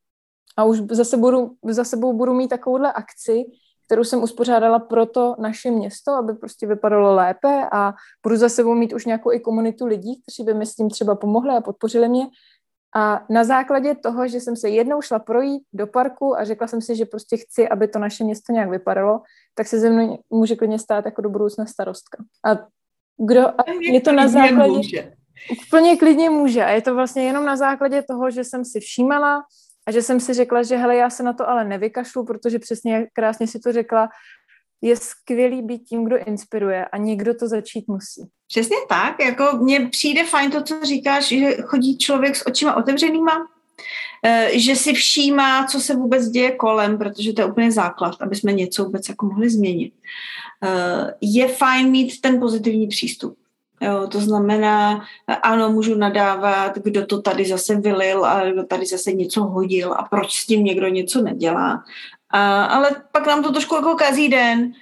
A 0.56 0.64
už 0.64 0.80
zase, 0.90 1.16
budu, 1.16 1.50
za 1.68 1.84
sebou 1.84 2.12
budu 2.12 2.34
mít 2.34 2.48
takovouhle 2.48 2.92
akci, 2.92 3.44
kterou 3.88 4.04
jsem 4.04 4.22
uspořádala 4.22 4.78
pro 4.78 5.06
to 5.06 5.34
naše 5.38 5.70
město, 5.70 6.12
aby 6.12 6.34
prostě 6.34 6.66
vypadalo 6.66 7.14
lépe 7.14 7.68
a 7.72 7.94
budu 8.22 8.36
za 8.36 8.48
sebou 8.48 8.74
mít 8.74 8.92
už 8.92 9.06
nějakou 9.06 9.32
i 9.32 9.40
komunitu 9.40 9.86
lidí, 9.86 10.22
kteří 10.22 10.44
by 10.44 10.54
mi 10.54 10.66
s 10.66 10.74
tím 10.74 10.90
třeba 10.90 11.14
pomohli 11.14 11.56
a 11.56 11.60
podpořili 11.60 12.08
mě. 12.08 12.26
A 12.96 13.24
na 13.30 13.44
základě 13.44 13.94
toho, 13.94 14.28
že 14.28 14.40
jsem 14.40 14.56
se 14.56 14.68
jednou 14.68 15.02
šla 15.02 15.18
projít 15.18 15.62
do 15.72 15.86
parku 15.86 16.38
a 16.38 16.44
řekla 16.44 16.66
jsem 16.66 16.82
si, 16.82 16.96
že 16.96 17.04
prostě 17.04 17.36
chci, 17.36 17.68
aby 17.68 17.88
to 17.88 17.98
naše 17.98 18.24
město 18.24 18.52
nějak 18.52 18.70
vypadalo, 18.70 19.20
tak 19.54 19.66
se 19.66 19.78
ze 19.78 19.90
mnou 19.90 20.18
může 20.30 20.56
klidně 20.56 20.78
stát 20.78 21.04
jako 21.04 21.22
do 21.22 21.28
budoucna 21.28 21.66
starostka. 21.66 22.24
A 22.44 22.66
kdo, 23.16 23.48
a 23.48 23.64
je 23.80 24.00
to 24.00 24.12
na 24.12 24.28
základě... 24.28 24.72
Může. 24.72 25.12
Úplně 25.66 25.96
klidně 25.96 26.30
může. 26.30 26.64
A 26.64 26.70
je 26.70 26.82
to 26.82 26.94
vlastně 26.94 27.24
jenom 27.24 27.44
na 27.44 27.56
základě 27.56 28.02
toho, 28.02 28.30
že 28.30 28.44
jsem 28.44 28.64
si 28.64 28.80
všímala, 28.80 29.44
a 29.88 29.90
že 29.90 30.02
jsem 30.02 30.20
si 30.20 30.34
řekla, 30.34 30.62
že 30.62 30.76
hele, 30.76 30.96
já 30.96 31.10
se 31.10 31.22
na 31.22 31.32
to 31.32 31.48
ale 31.48 31.64
nevykašlu, 31.64 32.24
protože 32.24 32.58
přesně 32.58 33.06
krásně 33.12 33.46
si 33.46 33.60
to 33.60 33.72
řekla, 33.72 34.08
je 34.80 34.96
skvělý 34.96 35.62
být 35.62 35.78
tím, 35.78 36.04
kdo 36.04 36.18
inspiruje 36.26 36.84
a 36.84 36.96
někdo 36.96 37.34
to 37.34 37.48
začít 37.48 37.88
musí. 37.88 38.28
Přesně 38.48 38.76
tak, 38.88 39.20
jako 39.24 39.56
mně 39.56 39.88
přijde 39.90 40.24
fajn 40.24 40.50
to, 40.50 40.62
co 40.62 40.80
říkáš, 40.84 41.28
že 41.28 41.56
chodí 41.62 41.98
člověk 41.98 42.36
s 42.36 42.46
očima 42.46 42.76
otevřenýma, 42.76 43.32
eh, 44.24 44.50
že 44.52 44.76
si 44.76 44.94
všímá, 44.94 45.66
co 45.66 45.80
se 45.80 45.94
vůbec 45.94 46.28
děje 46.28 46.50
kolem, 46.50 46.98
protože 46.98 47.32
to 47.32 47.40
je 47.40 47.46
úplně 47.46 47.72
základ, 47.72 48.16
aby 48.20 48.36
jsme 48.36 48.52
něco 48.52 48.84
vůbec 48.84 49.08
jako 49.08 49.26
mohli 49.26 49.50
změnit. 49.50 49.92
Eh, 50.64 51.14
je 51.20 51.48
fajn 51.48 51.90
mít 51.90 52.20
ten 52.20 52.40
pozitivní 52.40 52.88
přístup. 52.88 53.38
Jo, 53.80 54.06
to 54.06 54.20
znamená, 54.20 55.04
ano, 55.42 55.72
můžu 55.72 55.94
nadávat, 55.94 56.78
kdo 56.78 57.06
to 57.06 57.22
tady 57.22 57.44
zase 57.44 57.74
vylil 57.74 58.24
a 58.24 58.50
kdo 58.50 58.64
tady 58.64 58.86
zase 58.86 59.12
něco 59.12 59.44
hodil 59.44 59.92
a 59.92 60.02
proč 60.02 60.40
s 60.40 60.46
tím 60.46 60.64
někdo 60.64 60.88
něco 60.88 61.22
nedělá. 61.22 61.84
A, 62.30 62.64
ale 62.64 62.90
pak 63.12 63.26
nám 63.26 63.42
to 63.42 63.52
trošku 63.52 63.74
jako 63.74 63.94
kazí 63.94 64.28
den. 64.28 64.72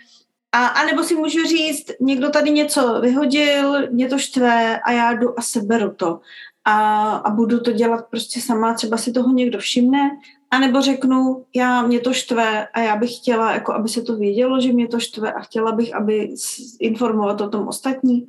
A, 0.52 0.66
a 0.66 0.86
nebo 0.86 1.02
si 1.02 1.14
můžu 1.14 1.46
říct, 1.46 1.86
někdo 2.00 2.30
tady 2.30 2.50
něco 2.50 3.00
vyhodil, 3.00 3.90
mě 3.90 4.08
to 4.08 4.18
štve 4.18 4.80
a 4.80 4.92
já 4.92 5.12
jdu 5.12 5.38
a 5.38 5.42
seberu 5.42 5.90
to. 5.90 6.20
A, 6.64 7.10
a 7.16 7.30
budu 7.30 7.60
to 7.60 7.72
dělat 7.72 8.06
prostě 8.10 8.40
sama, 8.40 8.74
třeba 8.74 8.96
si 8.96 9.12
toho 9.12 9.32
někdo 9.32 9.58
všimne, 9.58 10.10
a 10.50 10.58
nebo 10.58 10.80
řeknu, 10.80 11.44
já 11.54 11.82
mě 11.82 12.00
to 12.00 12.12
štve 12.12 12.66
a 12.66 12.80
já 12.80 12.96
bych 12.96 13.16
chtěla, 13.16 13.52
jako 13.52 13.72
aby 13.72 13.88
se 13.88 14.02
to 14.02 14.16
vědělo, 14.16 14.60
že 14.60 14.72
mě 14.72 14.88
to 14.88 15.00
štve 15.00 15.32
a 15.32 15.40
chtěla 15.40 15.72
bych, 15.72 15.94
aby 15.94 16.34
informovat 16.80 17.40
o 17.40 17.48
tom 17.48 17.68
ostatní 17.68 18.26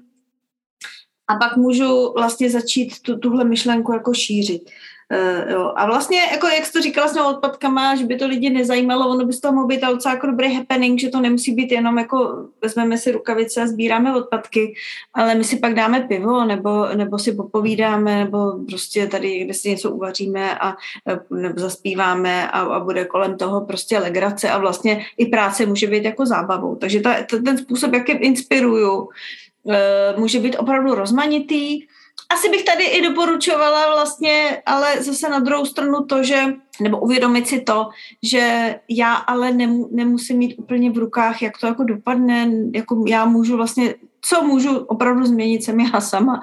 a 1.28 1.36
pak 1.36 1.58
můžu 1.58 2.14
vlastně 2.14 2.50
začít 2.50 3.02
tu, 3.02 3.18
tuhle 3.18 3.44
myšlenku 3.44 3.94
jako 3.94 4.14
šířit. 4.14 4.70
Uh, 5.14 5.52
jo. 5.52 5.74
A 5.76 5.86
vlastně, 5.86 6.20
jako 6.32 6.48
jak 6.48 6.66
jsi 6.66 6.74
to 6.74 6.82
říkala 6.82 7.08
s 7.08 7.14
těmi 7.14 7.26
odpadkama, 7.26 7.96
že 7.96 8.06
by 8.06 8.16
to 8.16 8.28
lidi 8.28 8.50
nezajímalo, 8.50 9.10
ono 9.10 9.26
by 9.26 9.34
z 9.34 9.40
toho 9.40 9.54
mohl 9.54 9.68
být 9.68 9.82
docela 9.82 10.14
jako 10.14 10.28
dobrý 10.28 10.54
happening, 10.54 11.00
že 11.00 11.10
to 11.10 11.22
nemusí 11.22 11.54
být 11.54 11.72
jenom 11.72 11.98
jako 11.98 12.46
vezmeme 12.62 12.98
si 12.98 13.12
rukavice 13.12 13.62
a 13.62 13.68
sbíráme 13.68 14.16
odpadky, 14.16 14.74
ale 15.14 15.36
my 15.36 15.44
si 15.44 15.58
pak 15.60 15.74
dáme 15.74 16.02
pivo, 16.02 16.46
nebo, 16.46 16.86
nebo 16.96 17.20
si 17.20 17.32
popovídáme, 17.32 18.24
nebo 18.24 18.52
prostě 18.70 19.08
tady, 19.08 19.40
kde 19.40 19.54
si 19.54 19.70
něco 19.70 19.92
uvaříme 19.92 20.60
a 20.60 20.76
nebo 21.32 21.60
zaspíváme 21.60 22.48
a, 22.48 22.60
a 22.60 22.80
bude 22.80 23.06
kolem 23.06 23.38
toho 23.38 23.62
prostě 23.62 24.00
legrace 24.00 24.50
a 24.50 24.58
vlastně 24.58 25.06
i 25.18 25.26
práce 25.26 25.66
může 25.66 25.88
být 25.88 26.04
jako 26.04 26.26
zábavou. 26.26 26.76
Takže 26.76 27.00
ta, 27.00 27.16
ten 27.46 27.58
způsob, 27.58 27.94
jak 27.94 28.10
je 28.10 28.18
inspiruju, 28.18 29.10
Eh, 29.10 29.47
může 30.18 30.40
být 30.40 30.56
opravdu 30.56 30.96
rozmanitý. 30.96 31.82
Asi 32.30 32.50
bych 32.50 32.64
tady 32.64 32.84
i 32.84 33.02
doporučovala 33.02 33.94
vlastně, 33.94 34.62
ale 34.66 35.04
zase 35.04 35.30
na 35.30 35.40
druhou 35.40 35.66
stranu 35.66 36.06
to, 36.06 36.24
že, 36.24 36.44
nebo 36.82 37.00
uvědomit 37.00 37.48
si 37.48 37.62
to, 37.62 37.90
že 38.24 38.76
já 38.90 39.14
ale 39.14 39.52
nemu, 39.52 39.90
nemusím 39.92 40.38
mít 40.38 40.56
úplně 40.58 40.92
v 40.92 40.98
rukách, 40.98 41.42
jak 41.42 41.58
to 41.58 41.68
jako 41.68 41.84
dopadne, 41.84 42.52
jako 42.76 43.04
já 43.08 43.26
můžu 43.26 43.58
vlastně 43.58 43.96
co 44.30 44.44
můžu 44.44 44.78
opravdu 44.78 45.26
změnit, 45.26 45.64
jsem 45.64 45.80
já 45.80 46.02
sama. 46.02 46.40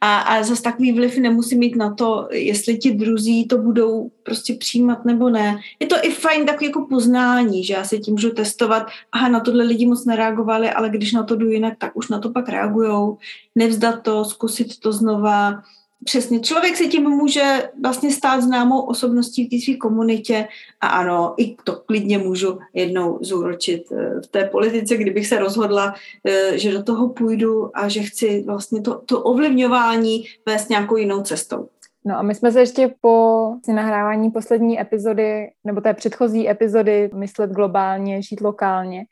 A, 0.00 0.18
a 0.18 0.42
zase 0.42 0.62
takový 0.62 0.92
vliv 0.92 1.18
nemusím 1.18 1.58
mít 1.58 1.76
na 1.76 1.94
to, 1.94 2.28
jestli 2.32 2.78
ti 2.78 2.90
druzí 2.90 3.48
to 3.48 3.58
budou 3.58 4.10
prostě 4.22 4.54
přijímat 4.54 5.04
nebo 5.04 5.30
ne. 5.30 5.60
Je 5.80 5.86
to 5.86 5.96
i 6.02 6.10
fajn 6.10 6.46
takový 6.46 6.66
jako 6.66 6.86
poznání, 6.86 7.64
že 7.64 7.74
já 7.74 7.84
si 7.84 7.98
tím 7.98 8.14
můžu 8.14 8.30
testovat, 8.30 8.86
aha, 9.12 9.28
na 9.28 9.40
tohle 9.40 9.64
lidi 9.64 9.86
moc 9.86 10.04
nereagovali, 10.04 10.70
ale 10.70 10.90
když 10.90 11.12
na 11.12 11.22
to 11.22 11.36
jdu 11.36 11.50
jinak, 11.50 11.74
tak 11.78 11.96
už 11.96 12.08
na 12.08 12.18
to 12.18 12.30
pak 12.30 12.48
reagujou. 12.48 13.18
Nevzdat 13.54 14.02
to, 14.02 14.24
zkusit 14.24 14.80
to 14.80 14.92
znova, 14.92 15.62
Přesně, 16.04 16.40
člověk 16.40 16.76
se 16.76 16.84
tím 16.84 17.02
může 17.02 17.70
vlastně 17.82 18.12
stát 18.12 18.42
známou 18.42 18.80
osobností 18.80 19.46
v 19.46 19.50
té 19.50 19.64
své 19.64 19.74
komunitě 19.74 20.48
a 20.80 20.88
ano, 20.88 21.34
i 21.36 21.56
to 21.64 21.76
klidně 21.76 22.18
můžu 22.18 22.58
jednou 22.74 23.18
zúročit 23.22 23.92
eh, 23.92 24.20
v 24.20 24.26
té 24.26 24.44
politice, 24.44 24.96
kdybych 24.96 25.26
se 25.26 25.38
rozhodla, 25.38 25.94
eh, 26.24 26.58
že 26.58 26.72
do 26.72 26.82
toho 26.82 27.08
půjdu 27.08 27.70
a 27.78 27.88
že 27.88 28.02
chci 28.02 28.44
vlastně 28.46 28.80
to, 28.80 29.00
to 29.06 29.22
ovlivňování 29.22 30.24
vést 30.46 30.70
nějakou 30.70 30.96
jinou 30.96 31.22
cestou. 31.22 31.68
No 32.04 32.18
a 32.18 32.22
my 32.22 32.34
jsme 32.34 32.52
se 32.52 32.60
ještě 32.60 32.94
po 33.00 33.54
nahrávání 33.68 34.30
poslední 34.30 34.80
epizody, 34.80 35.50
nebo 35.64 35.80
té 35.80 35.94
předchozí 35.94 36.50
epizody 36.50 37.10
Myslet 37.14 37.50
globálně, 37.50 38.22
žít 38.22 38.40
lokálně, 38.40 39.04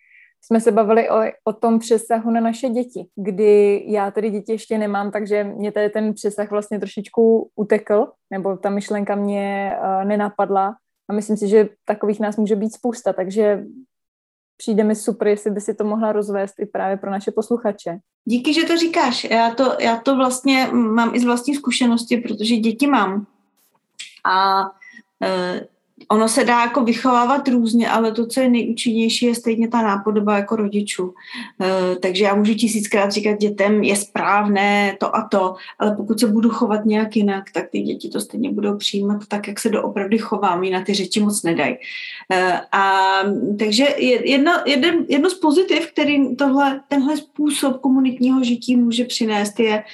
jsme 0.46 0.60
se 0.60 0.72
bavili 0.72 1.10
o, 1.10 1.16
o 1.44 1.52
tom 1.52 1.78
přesahu 1.78 2.30
na 2.30 2.40
naše 2.40 2.68
děti, 2.68 3.06
kdy 3.16 3.84
já 3.86 4.10
tedy 4.10 4.30
děti 4.30 4.52
ještě 4.52 4.78
nemám, 4.78 5.10
takže 5.10 5.44
mě 5.44 5.72
tady 5.72 5.90
ten 5.90 6.14
přesah 6.14 6.50
vlastně 6.50 6.78
trošičku 6.78 7.50
utekl, 7.56 8.06
nebo 8.30 8.56
ta 8.56 8.70
myšlenka 8.70 9.14
mě 9.14 9.76
uh, 9.80 10.04
nenapadla 10.04 10.76
a 11.08 11.12
myslím 11.12 11.36
si, 11.36 11.48
že 11.48 11.68
takových 11.84 12.20
nás 12.20 12.36
může 12.36 12.56
být 12.56 12.74
spousta, 12.74 13.12
takže 13.12 13.64
přijde 14.56 14.84
mi 14.84 14.94
super, 14.94 15.28
jestli 15.28 15.50
by 15.50 15.60
si 15.60 15.74
to 15.74 15.84
mohla 15.84 16.12
rozvést 16.12 16.54
i 16.58 16.66
právě 16.66 16.96
pro 16.96 17.10
naše 17.10 17.30
posluchače. 17.30 17.98
Díky, 18.24 18.54
že 18.54 18.64
to 18.64 18.76
říkáš. 18.76 19.24
Já 19.24 19.50
to, 19.50 19.76
já 19.80 19.96
to 19.96 20.16
vlastně 20.16 20.68
mám 20.72 21.14
i 21.14 21.20
z 21.20 21.24
vlastní 21.24 21.54
zkušenosti, 21.54 22.16
protože 22.16 22.56
děti 22.56 22.86
mám. 22.86 23.26
A 24.24 24.64
e, 25.22 25.66
ono 26.08 26.28
se 26.28 26.44
dá 26.44 26.60
jako 26.60 26.84
vychovávat 26.84 27.48
různě, 27.48 27.88
ale 27.88 28.12
to, 28.12 28.26
co 28.26 28.40
je 28.40 28.48
nejúčinnější, 28.48 29.26
je 29.26 29.34
stejně 29.34 29.68
ta 29.68 29.82
nápodoba 29.82 30.36
jako 30.36 30.56
rodičů. 30.56 31.14
E, 31.60 31.96
takže 31.96 32.24
já 32.24 32.34
můžu 32.34 32.54
tisíckrát 32.54 33.12
říkat 33.12 33.38
dětem, 33.38 33.82
je 33.82 33.96
správné 33.96 34.96
to 35.00 35.16
a 35.16 35.28
to, 35.28 35.54
ale 35.78 35.96
pokud 35.96 36.20
se 36.20 36.26
budu 36.26 36.50
chovat 36.50 36.84
nějak 36.84 37.16
jinak, 37.16 37.44
tak 37.52 37.68
ty 37.70 37.80
děti 37.80 38.08
to 38.08 38.20
stejně 38.20 38.52
budou 38.52 38.76
přijímat 38.76 39.26
tak, 39.28 39.48
jak 39.48 39.60
se 39.60 39.68
doopravdy 39.68 40.18
chovám, 40.18 40.70
na 40.70 40.80
ty 40.80 40.94
řeči 40.94 41.20
moc 41.20 41.42
nedají. 41.42 41.76
E, 42.32 42.60
a 42.72 43.02
takže 43.58 43.84
jedno, 44.24 44.52
jeden, 44.66 45.06
jedno 45.08 45.30
z 45.30 45.34
pozitiv, 45.34 45.86
který 45.86 46.36
tohle, 46.36 46.80
tenhle 46.88 47.16
způsob 47.16 47.80
komunitního 47.80 48.44
žití 48.44 48.76
může 48.76 49.04
přinést, 49.04 49.60
je 49.60 49.84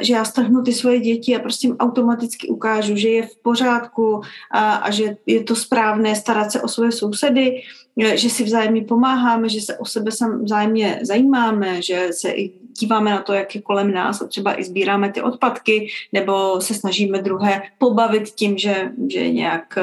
že 0.00 0.12
já 0.12 0.24
strhnu 0.24 0.62
ty 0.62 0.72
svoje 0.72 1.00
děti 1.00 1.36
a 1.36 1.38
prostě 1.38 1.66
jim 1.66 1.76
automaticky 1.76 2.48
ukážu, 2.48 2.96
že 2.96 3.08
je 3.08 3.22
v 3.26 3.36
pořádku 3.36 4.20
a, 4.50 4.74
a 4.74 4.90
že 4.90 5.16
je 5.26 5.44
to 5.44 5.56
správné 5.56 6.16
starat 6.16 6.52
se 6.52 6.62
o 6.62 6.68
svoje 6.68 6.92
sousedy, 6.92 7.62
eh, 8.02 8.16
že 8.16 8.30
si 8.30 8.44
vzájemně 8.44 8.82
pomáháme, 8.82 9.48
že 9.48 9.60
se 9.60 9.78
o 9.78 9.84
sebe 9.84 10.12
sam 10.12 10.44
vzájemně 10.44 11.00
zajímáme, 11.02 11.82
že 11.82 12.08
se 12.10 12.30
i 12.30 12.52
díváme 12.80 13.10
na 13.10 13.22
to, 13.22 13.32
jak 13.32 13.54
je 13.54 13.62
kolem 13.62 13.92
nás 13.92 14.22
a 14.22 14.26
třeba 14.26 14.60
i 14.60 14.64
sbíráme 14.64 15.12
ty 15.12 15.22
odpadky, 15.22 15.88
nebo 16.12 16.60
se 16.60 16.74
snažíme 16.74 17.22
druhé 17.22 17.62
pobavit 17.78 18.30
tím, 18.30 18.58
že, 18.58 18.92
že 19.08 19.30
nějak 19.30 19.78
eh, 19.78 19.82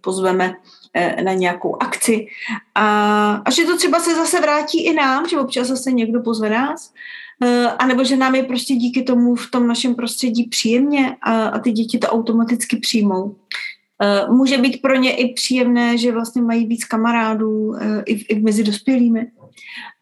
pozveme 0.00 0.54
na 1.24 1.32
nějakou 1.32 1.82
akci. 1.82 2.26
A, 2.74 2.86
a 3.44 3.50
že 3.50 3.64
to 3.64 3.76
třeba 3.76 4.00
se 4.00 4.14
zase 4.14 4.40
vrátí 4.40 4.86
i 4.86 4.94
nám, 4.94 5.28
že 5.28 5.38
občas 5.38 5.68
zase 5.68 5.92
někdo 5.92 6.20
pozve 6.22 6.50
nás 6.50 6.92
Eh, 7.42 7.66
a 7.78 7.86
nebo 7.86 8.04
že 8.04 8.16
nám 8.16 8.34
je 8.34 8.42
prostě 8.42 8.74
díky 8.74 9.02
tomu 9.02 9.34
v 9.34 9.50
tom 9.50 9.66
našem 9.66 9.94
prostředí 9.94 10.44
příjemně 10.44 11.16
a, 11.22 11.46
a 11.46 11.58
ty 11.58 11.72
děti 11.72 11.98
to 11.98 12.06
automaticky 12.06 12.76
přijmou. 12.76 13.36
Eh, 14.02 14.26
může 14.30 14.58
být 14.58 14.82
pro 14.82 14.94
ně 14.96 15.16
i 15.16 15.32
příjemné, 15.32 15.98
že 15.98 16.12
vlastně 16.12 16.42
mají 16.42 16.66
víc 16.66 16.84
kamarádů 16.84 17.74
eh, 17.74 18.02
i, 18.06 18.12
i 18.12 18.40
mezi 18.40 18.64
dospělými. 18.64 19.26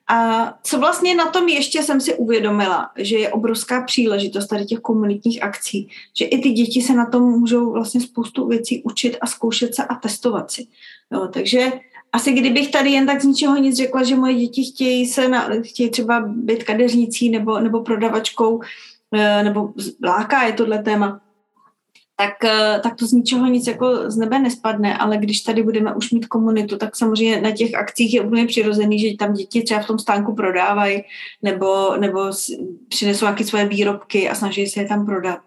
A 0.09 0.52
co 0.62 0.78
vlastně 0.78 1.14
na 1.14 1.30
tom 1.30 1.49
ještě 1.49 1.82
jsem 1.82 2.00
si 2.00 2.14
uvědomila, 2.14 2.90
že 2.97 3.18
je 3.18 3.28
obrovská 3.28 3.82
příležitost 3.82 4.47
tady 4.47 4.64
těch 4.64 4.78
komunitních 4.78 5.42
akcí, 5.42 5.88
že 6.16 6.25
i 6.25 6.38
ty 6.38 6.50
děti 6.50 6.82
se 6.82 6.94
na 6.94 7.06
tom 7.06 7.23
můžou 7.23 7.73
vlastně 7.73 8.00
spoustu 8.00 8.49
věcí 8.49 8.82
učit 8.82 9.16
a 9.20 9.26
zkoušet 9.26 9.75
se 9.75 9.85
a 9.85 9.94
testovat 9.94 10.50
si. 10.50 10.66
Jo, 11.12 11.28
takže 11.32 11.73
asi 12.12 12.33
kdybych 12.33 12.71
tady 12.71 12.90
jen 12.90 13.07
tak 13.07 13.21
z 13.21 13.25
ničeho 13.25 13.57
nic 13.57 13.76
řekla, 13.76 14.02
že 14.02 14.17
moje 14.17 14.35
děti 14.35 14.64
chtějí 14.64 15.07
se 15.07 15.29
na, 15.29 15.49
chtějí 15.64 15.90
třeba 15.90 16.21
být 16.26 16.64
kadeřnicí 16.64 17.31
nebo, 17.31 17.61
nebo 17.61 17.83
prodavačkou, 17.83 18.61
eh, 19.14 19.43
nebo 19.43 19.73
láká 20.02 20.43
je 20.43 20.52
tohle 20.52 20.83
téma, 20.83 21.21
tak, 22.17 22.45
eh, 22.45 22.81
tak 22.83 22.95
to 22.95 23.07
z 23.07 23.12
ničeho 23.12 23.47
nic 23.47 23.67
jako 23.67 24.11
z 24.11 24.17
nebe 24.17 24.38
nespadne, 24.38 24.97
ale 24.97 25.17
když 25.17 25.40
tady 25.40 25.62
budeme 25.62 25.95
už 25.95 26.11
mít 26.11 26.26
komunitu, 26.26 26.76
tak 26.76 26.97
samozřejmě 26.97 27.40
na 27.40 27.50
těch 27.50 27.75
akcích 27.75 28.14
je 28.14 28.21
úplně 28.21 28.47
přirozený, 28.47 28.99
že 28.99 29.17
tam 29.17 29.33
děti 29.33 29.62
třeba 29.62 29.81
v 29.81 29.87
tom 29.87 29.99
stánku 29.99 30.35
prodávají 30.35 31.02
nebo, 31.43 31.97
nebo 31.97 32.31
přinesou 32.88 33.25
nějaké 33.25 33.45
svoje 33.45 33.69
výrobky 33.69 34.29
a 34.29 34.35
snaží 34.35 34.67
se 34.67 34.81
je 34.81 34.88
tam 34.88 35.07
prodat 35.07 35.38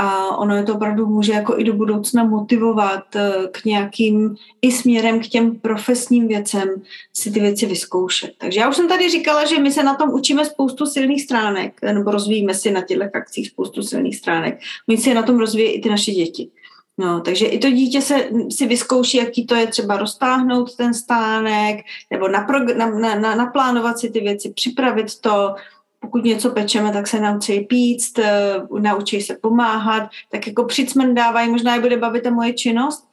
a 0.00 0.36
ono 0.36 0.56
je 0.56 0.62
to 0.62 0.74
opravdu 0.74 1.06
může 1.06 1.32
jako 1.32 1.58
i 1.58 1.64
do 1.64 1.72
budoucna 1.72 2.24
motivovat 2.24 3.16
eh, 3.16 3.32
k 3.52 3.64
nějakým 3.64 4.36
i 4.62 4.72
směrem 4.72 5.20
k 5.20 5.26
těm 5.26 5.56
profesním 5.56 6.28
věcem 6.28 6.68
si 7.12 7.30
ty 7.30 7.40
věci 7.40 7.66
vyzkoušet. 7.66 8.30
Takže 8.38 8.60
já 8.60 8.68
už 8.68 8.76
jsem 8.76 8.88
tady 8.88 9.10
říkala, 9.10 9.44
že 9.44 9.58
my 9.58 9.72
se 9.72 9.82
na 9.82 9.94
tom 9.94 10.10
učíme 10.10 10.44
spoustu 10.44 10.86
silných 10.86 11.22
stránek, 11.22 11.78
eh, 11.82 11.92
nebo 11.92 12.10
rozvíjíme 12.10 12.54
si 12.54 12.70
na 12.70 12.80
těchto 12.82 13.04
akcích 13.14 13.48
spoustu 13.48 13.82
silných 13.82 14.16
stránek. 14.16 14.60
My 14.86 14.96
si 14.96 15.14
na 15.14 15.22
tom 15.22 15.38
rozvíjí 15.38 15.68
i 15.68 15.80
ty 15.80 15.88
naše 15.88 16.12
děti. 16.12 16.50
No, 16.98 17.20
takže 17.20 17.46
i 17.46 17.58
to 17.58 17.70
dítě 17.70 18.00
se, 18.00 18.28
si 18.50 18.66
vyzkouší, 18.66 19.16
jaký 19.16 19.46
to 19.46 19.54
je 19.54 19.66
třeba 19.66 19.96
roztáhnout 19.96 20.76
ten 20.76 20.94
stánek, 20.94 21.76
nebo 22.10 22.26
naprog- 22.26 22.76
na, 22.76 22.90
na, 22.90 23.14
na, 23.14 23.34
naplánovat 23.34 23.98
si 23.98 24.10
ty 24.10 24.20
věci, 24.20 24.52
připravit 24.52 25.20
to, 25.20 25.54
pokud 26.10 26.24
něco 26.24 26.50
pečeme, 26.50 26.92
tak 26.92 27.06
se 27.06 27.20
naučí 27.20 27.60
pít, 27.60 28.18
eh, 28.18 28.54
naučí 28.80 29.20
se 29.20 29.36
pomáhat, 29.42 30.08
tak 30.30 30.46
jako 30.46 30.64
přicmrdávají, 30.64 31.50
možná 31.50 31.74
je 31.74 31.80
bude 31.80 31.96
bavit 31.96 32.22
ta 32.22 32.30
moje 32.30 32.52
činnost 32.52 33.08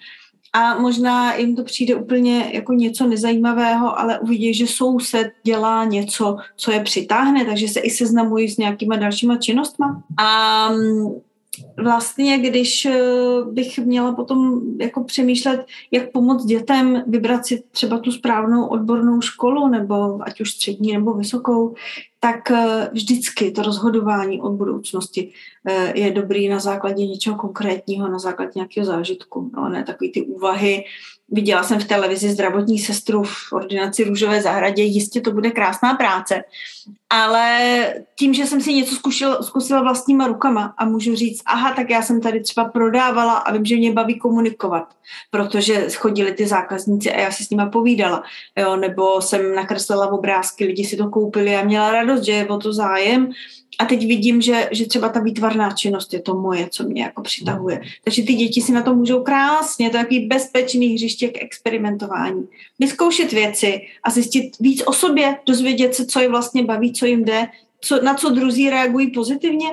a 0.54 0.80
možná 0.80 1.36
jim 1.36 1.56
to 1.56 1.64
přijde 1.64 1.96
úplně 1.96 2.52
jako 2.54 2.74
něco 2.74 3.08
nezajímavého, 3.08 4.00
ale 4.00 4.20
uvidí, 4.20 4.54
že 4.54 4.68
soused 4.68 5.32
dělá 5.44 5.86
něco, 5.86 6.38
co 6.56 6.72
je 6.72 6.80
přitáhne, 6.80 7.46
takže 7.46 7.68
se 7.68 7.80
i 7.80 7.90
seznamují 7.90 8.50
s 8.50 8.58
nějakýma 8.58 8.96
dalšíma 8.96 9.38
činnostma. 9.38 10.04
A 10.18 10.70
mm, 10.72 11.08
vlastně, 11.84 12.38
když 12.38 12.86
eh, 12.86 13.00
bych 13.52 13.80
měla 13.80 14.12
potom 14.12 14.62
jako 14.80 15.04
přemýšlet, 15.04 15.66
jak 15.92 16.12
pomoct 16.12 16.46
dětem 16.46 17.04
vybrat 17.08 17.46
si 17.46 17.64
třeba 17.72 17.98
tu 17.98 18.12
správnou 18.12 18.68
odbornou 18.68 19.22
školu, 19.22 19.68
nebo 19.68 20.20
ať 20.22 20.42
už 20.42 20.52
střední 20.52 20.94
nebo 20.94 21.14
vysokou, 21.14 21.76
tak 22.20 22.52
eh, 22.52 22.90
vždycky 22.94 23.52
to 23.52 23.62
rozhodování 23.62 24.42
o 24.42 24.50
budoucnosti 24.50 25.34
je 25.94 26.12
dobrý 26.12 26.50
na 26.50 26.60
základě 26.60 27.08
něčeho 27.08 27.36
konkrétního, 27.36 28.08
na 28.08 28.20
základě 28.20 28.52
nějakého 28.56 28.86
zážitku. 28.86 29.52
No, 29.56 29.70
ne 29.70 29.84
takový 29.84 30.12
ty 30.12 30.22
úvahy, 30.22 30.84
Viděla 31.30 31.64
jsem 31.64 31.80
v 31.80 31.86
televizi 31.86 32.30
zdravotní 32.30 32.80
sestru 32.80 33.24
v 33.24 33.54
ordinaci 33.54 34.04
Růžové 34.04 34.42
zahradě, 34.42 34.84
jistě 34.84 35.22
to 35.22 35.32
bude 35.32 35.52
krásná 35.52 35.94
práce, 35.94 36.44
ale 37.10 37.94
tím, 38.16 38.34
že 38.34 38.46
jsem 38.46 38.62
si 38.62 38.74
něco 38.74 38.96
zkušil, 38.96 39.44
zkusila 39.44 39.82
vlastníma 39.82 40.28
rukama 40.28 40.74
a 40.78 40.86
můžu 40.86 41.16
říct, 41.16 41.42
aha, 41.46 41.74
tak 41.74 41.90
já 41.90 42.02
jsem 42.02 42.22
tady 42.22 42.42
třeba 42.42 42.66
prodávala 42.66 43.34
a 43.34 43.54
vím, 43.54 43.66
že 43.66 43.76
mě 43.76 43.92
baví 43.92 44.20
komunikovat, 44.20 44.94
protože 45.32 45.88
chodili 45.96 46.32
ty 46.32 46.48
zákazníci 46.48 47.12
a 47.12 47.20
já 47.20 47.32
si 47.32 47.44
s 47.44 47.50
nima 47.50 47.66
povídala, 47.66 48.24
jo, 48.58 48.76
nebo 48.76 49.22
jsem 49.22 49.56
nakreslila 49.56 50.12
obrázky, 50.12 50.66
lidi 50.66 50.86
si 50.86 50.98
to 50.98 51.10
koupili 51.10 51.56
a 51.56 51.64
měla 51.64 51.92
radost, 51.92 52.24
že 52.24 52.32
je 52.32 52.48
o 52.48 52.58
to 52.58 52.74
zájem 52.74 53.32
a 53.80 53.86
teď 53.86 54.08
vidím, 54.08 54.42
že, 54.42 54.70
že 54.72 54.88
třeba 54.88 55.10
ta 55.10 55.20
výtvarná 55.20 55.72
činnost 55.72 56.14
je 56.14 56.22
to 56.22 56.36
moje, 56.36 56.70
co 56.72 56.84
mě 56.84 57.04
jako 57.04 57.22
přitahuje. 57.22 57.82
Takže 58.04 58.24
ty 58.24 58.34
děti 58.34 58.62
si 58.62 58.72
na 58.72 58.82
to 58.82 58.96
můžou 58.96 59.24
krásně, 59.24 59.90
to 59.90 59.98
je 59.98 60.04
takový 60.04 60.28
bezpečný 60.28 60.88
hřiště 60.88 61.28
k 61.28 61.42
experimentování. 61.44 62.48
Vyzkoušet 62.80 63.32
věci 63.32 63.82
a 64.04 64.10
zjistit 64.10 64.52
víc 64.60 64.84
o 64.86 64.94
sobě, 64.94 65.40
dozvědět 65.46 65.96
se, 65.96 66.06
co 66.06 66.20
je 66.20 66.30
vlastně 66.30 66.64
baví, 66.64 66.94
co 66.94 67.06
jim 67.06 67.26
jde, 67.26 67.48
co, 67.82 68.02
na 68.02 68.14
co 68.14 68.30
druzí 68.30 68.70
reagují 68.70 69.12
pozitivně. 69.12 69.68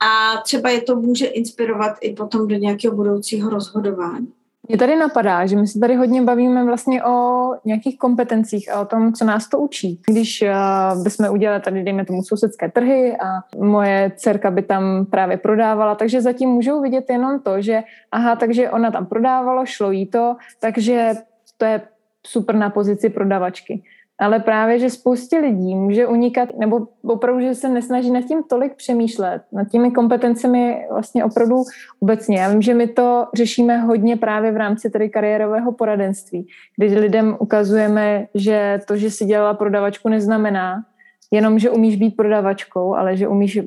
A 0.00 0.36
třeba 0.44 0.70
je 0.70 0.80
to 0.80 0.96
může 0.96 1.26
inspirovat 1.26 1.96
i 2.00 2.12
potom 2.12 2.48
do 2.48 2.56
nějakého 2.56 2.96
budoucího 2.96 3.50
rozhodování. 3.50 4.32
Mě 4.70 4.78
tady 4.78 4.96
napadá, 4.96 5.46
že 5.46 5.56
my 5.56 5.66
se 5.66 5.78
tady 5.78 5.94
hodně 5.94 6.22
bavíme 6.22 6.64
vlastně 6.64 7.04
o 7.04 7.48
nějakých 7.64 7.98
kompetencích 7.98 8.72
a 8.72 8.80
o 8.80 8.84
tom, 8.84 9.12
co 9.12 9.24
nás 9.24 9.48
to 9.48 9.58
učí. 9.58 10.00
Když 10.06 10.42
uh, 10.42 11.02
bychom 11.02 11.30
udělali 11.30 11.60
tady, 11.60 11.82
dejme 11.82 12.04
tomu, 12.04 12.22
sousedské 12.22 12.68
trhy 12.68 13.16
a 13.16 13.58
moje 13.64 14.12
dcerka 14.16 14.50
by 14.50 14.62
tam 14.62 15.06
právě 15.06 15.36
prodávala, 15.36 15.94
takže 15.94 16.20
zatím 16.20 16.48
můžou 16.48 16.82
vidět 16.82 17.04
jenom 17.10 17.40
to, 17.40 17.62
že 17.62 17.82
aha, 18.12 18.36
takže 18.36 18.70
ona 18.70 18.90
tam 18.90 19.06
prodávala, 19.06 19.64
šlo 19.64 19.90
jí 19.90 20.06
to, 20.06 20.36
takže 20.60 21.12
to 21.58 21.64
je 21.64 21.80
super 22.26 22.54
na 22.54 22.70
pozici 22.70 23.10
prodavačky 23.10 23.82
ale 24.20 24.40
právě, 24.40 24.78
že 24.78 24.90
spoustě 24.90 25.38
lidí 25.38 25.74
může 25.74 26.06
unikat, 26.06 26.48
nebo 26.58 26.86
opravdu, 27.02 27.40
že 27.40 27.54
se 27.54 27.68
nesnaží 27.68 28.10
nad 28.10 28.24
tím 28.24 28.42
tolik 28.42 28.74
přemýšlet, 28.74 29.42
nad 29.52 29.68
těmi 29.68 29.90
kompetencemi 29.90 30.86
vlastně 30.90 31.24
opravdu 31.24 31.56
obecně. 32.00 32.40
Já 32.40 32.50
vím, 32.50 32.62
že 32.62 32.74
my 32.74 32.86
to 32.86 33.26
řešíme 33.34 33.78
hodně 33.78 34.16
právě 34.16 34.52
v 34.52 34.56
rámci 34.56 34.90
tedy 34.90 35.08
kariérového 35.08 35.72
poradenství, 35.72 36.46
kdy 36.76 36.98
lidem 36.98 37.36
ukazujeme, 37.40 38.26
že 38.34 38.80
to, 38.86 38.96
že 38.96 39.10
si 39.10 39.24
dělala 39.24 39.54
prodavačku, 39.54 40.08
neznamená 40.08 40.84
jenom, 41.30 41.58
že 41.58 41.70
umíš 41.70 41.96
být 41.96 42.16
prodavačkou, 42.16 42.94
ale 42.94 43.16
že 43.16 43.28
umíš 43.28 43.58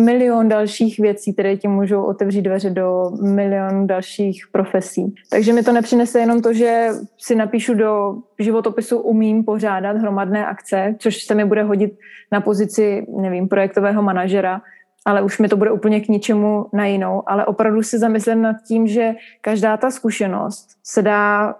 milion 0.00 0.48
dalších 0.48 0.98
věcí, 0.98 1.32
které 1.32 1.56
ti 1.56 1.68
můžou 1.68 2.04
otevřít 2.04 2.42
dveře 2.42 2.70
do 2.70 3.10
milion 3.22 3.86
dalších 3.86 4.44
profesí. 4.52 5.14
Takže 5.30 5.52
mi 5.52 5.62
to 5.62 5.72
nepřinese 5.72 6.20
jenom 6.20 6.42
to, 6.42 6.52
že 6.52 6.88
si 7.18 7.34
napíšu 7.34 7.74
do 7.74 8.14
životopisu 8.38 8.98
umím 8.98 9.44
pořádat 9.44 9.96
hromadné 9.96 10.46
akce, 10.46 10.94
což 10.98 11.22
se 11.22 11.34
mi 11.34 11.44
bude 11.44 11.62
hodit 11.62 11.98
na 12.32 12.40
pozici, 12.40 13.06
nevím, 13.20 13.48
projektového 13.48 14.02
manažera, 14.02 14.60
ale 15.04 15.22
už 15.22 15.38
mi 15.38 15.48
to 15.48 15.56
bude 15.56 15.70
úplně 15.70 16.00
k 16.00 16.08
ničemu 16.08 16.66
na 16.72 16.86
jinou. 16.86 17.22
Ale 17.26 17.46
opravdu 17.46 17.82
si 17.82 17.98
zamyslím 17.98 18.42
nad 18.42 18.56
tím, 18.68 18.86
že 18.86 19.14
každá 19.40 19.76
ta 19.76 19.90
zkušenost 19.90 20.68
se 20.84 21.02
dá 21.02 21.54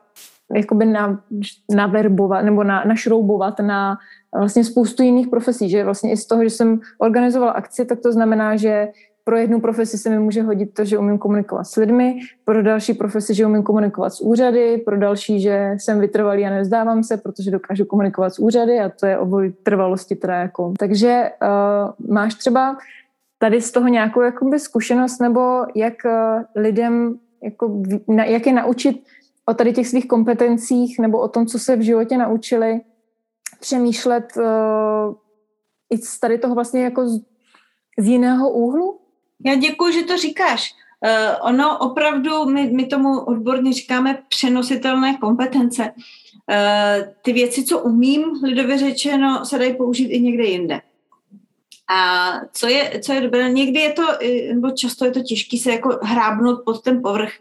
jakoby 0.55 0.85
na, 0.85 1.21
naverbovat 1.75 2.45
nebo 2.45 2.65
na, 2.65 2.85
našroubovat 2.85 3.61
na 3.61 3.97
vlastně 4.39 4.65
spoustu 4.65 5.03
jiných 5.03 5.29
profesí, 5.29 5.71
že 5.71 5.85
vlastně 5.85 6.13
i 6.13 6.17
z 6.17 6.27
toho, 6.27 6.45
že 6.45 6.51
jsem 6.51 6.81
organizovala 6.99 7.53
akci, 7.53 7.85
tak 7.85 8.01
to 8.01 8.13
znamená, 8.13 8.57
že 8.57 8.89
pro 9.25 9.37
jednu 9.37 9.61
profesi 9.61 9.99
se 9.99 10.11
mi 10.11 10.19
může 10.19 10.43
hodit 10.43 10.75
to, 10.75 10.85
že 10.85 10.99
umím 10.99 11.19
komunikovat 11.19 11.65
s 11.65 11.77
lidmi, 11.77 12.19
pro 12.45 12.63
další 12.63 12.95
profesi, 12.95 13.35
že 13.35 13.47
umím 13.47 13.63
komunikovat 13.63 14.11
s 14.11 14.21
úřady, 14.21 14.79
pro 14.79 14.99
další, 14.99 15.41
že 15.41 15.75
jsem 15.79 16.01
vytrvalý 16.01 16.47
a 16.47 16.51
nevzdávám 16.51 17.03
se, 17.03 17.17
protože 17.17 17.51
dokážu 17.51 17.85
komunikovat 17.85 18.35
s 18.35 18.39
úřady 18.39 18.81
a 18.81 18.89
to 18.89 19.07
je 19.07 19.19
oboj 19.19 19.53
trvalosti 19.63 20.17
teda 20.17 20.35
jako. 20.35 20.73
Takže 20.79 21.31
uh, 21.43 22.11
máš 22.15 22.35
třeba 22.35 22.77
tady 23.39 23.63
z 23.63 23.73
toho 23.73 23.89
nějakou 23.89 24.21
jakoby 24.21 24.59
zkušenost 24.59 25.19
nebo 25.19 25.63
jak 25.75 25.95
uh, 26.05 26.63
lidem 26.63 27.19
jako, 27.43 27.83
na, 28.09 28.25
jak 28.25 28.47
je 28.47 28.53
naučit 28.53 29.03
o 29.49 29.55
tady 29.55 29.73
těch 29.73 29.89
svých 29.89 30.09
kompetencích 30.09 30.99
nebo 30.99 31.21
o 31.21 31.29
tom, 31.29 31.47
co 31.47 31.59
se 31.59 31.77
v 31.77 31.81
životě 31.81 32.17
naučili, 32.19 32.81
přemýšlet 33.61 34.25
uh, 34.37 35.15
i 35.91 35.99
z 35.99 36.21
tady 36.21 36.39
toho 36.39 36.55
vlastně 36.55 36.85
jako 36.85 37.09
z, 37.09 37.21
z 37.99 38.09
jiného 38.09 38.51
úhlu? 38.51 39.01
Já 39.45 39.55
děkuji, 39.55 39.93
že 39.93 40.03
to 40.03 40.17
říkáš. 40.17 40.75
Uh, 41.07 41.49
ono 41.49 41.79
opravdu, 41.79 42.45
my, 42.45 42.71
my 42.73 42.87
tomu 42.87 43.21
odborně 43.21 43.73
říkáme 43.73 44.23
přenositelné 44.29 45.17
kompetence. 45.17 45.83
Uh, 45.83 47.13
ty 47.23 47.33
věci, 47.33 47.65
co 47.65 47.79
umím, 47.79 48.25
lidově 48.45 48.79
řečeno, 48.79 49.45
se 49.45 49.59
dají 49.59 49.75
použít 49.75 50.09
i 50.09 50.21
někde 50.21 50.45
jinde. 50.45 50.81
A 51.89 52.33
co 52.53 52.69
je, 52.69 53.01
co 53.05 53.13
je 53.13 53.21
dobré, 53.21 53.49
někdy 53.51 53.81
je 53.81 53.93
to, 53.93 54.03
nebo 54.55 54.71
často 54.71 55.05
je 55.05 55.11
to 55.11 55.21
těžké 55.21 55.59
se 55.59 55.73
jako 55.73 55.99
hrábnout 56.03 56.65
pod 56.65 56.83
ten 56.83 57.03
povrch 57.03 57.33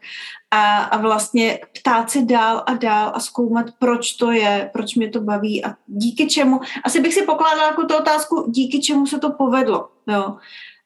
a, 0.52 0.84
a 0.84 0.98
vlastně 0.98 1.60
ptát 1.80 2.12
se 2.12 2.22
dál 2.22 2.64
a 2.66 2.74
dál 2.74 3.12
a 3.16 3.20
zkoumat, 3.20 3.66
proč 3.80 4.12
to 4.12 4.32
je, 4.32 4.70
proč 4.74 4.96
mě 4.96 5.10
to 5.10 5.22
baví 5.22 5.66
a 5.66 5.76
díky 5.88 6.28
čemu. 6.28 6.60
Asi 6.84 7.02
bych 7.02 7.14
si 7.14 7.22
pokládala 7.22 7.68
jako 7.68 7.84
tu 7.86 7.98
otázku, 7.98 8.46
díky 8.50 8.82
čemu 8.82 9.08
se 9.08 9.20
to 9.20 9.32
povedlo. 9.32 9.90
Jo. 10.08 10.38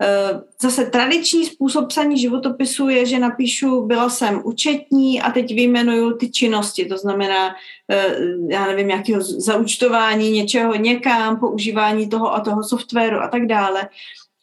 Eh, 0.01 0.41
zase 0.62 0.86
tradiční 0.86 1.46
způsob 1.46 1.88
psaní 1.88 2.18
životopisu 2.18 2.89
je, 2.89 3.06
že 3.06 3.20
napíšu, 3.20 3.86
byla 3.86 4.10
jsem 4.10 4.41
účetní 4.44 5.22
a 5.22 5.32
teď 5.32 5.56
vyjmenuju 5.56 6.18
ty 6.18 6.32
činnosti, 6.32 6.86
to 6.86 6.98
znamená, 6.98 7.56
eh, 7.91 8.15
já 8.50 8.68
nevím, 8.68 8.88
nějakého 8.88 9.22
zaučtování 9.22 10.32
něčeho 10.32 10.75
někam, 10.75 11.39
používání 11.39 12.10
toho 12.10 12.36
a 12.36 12.39
toho 12.39 12.63
softwaru 12.63 13.18
a 13.18 13.27
tak 13.27 13.46
dále. 13.46 13.89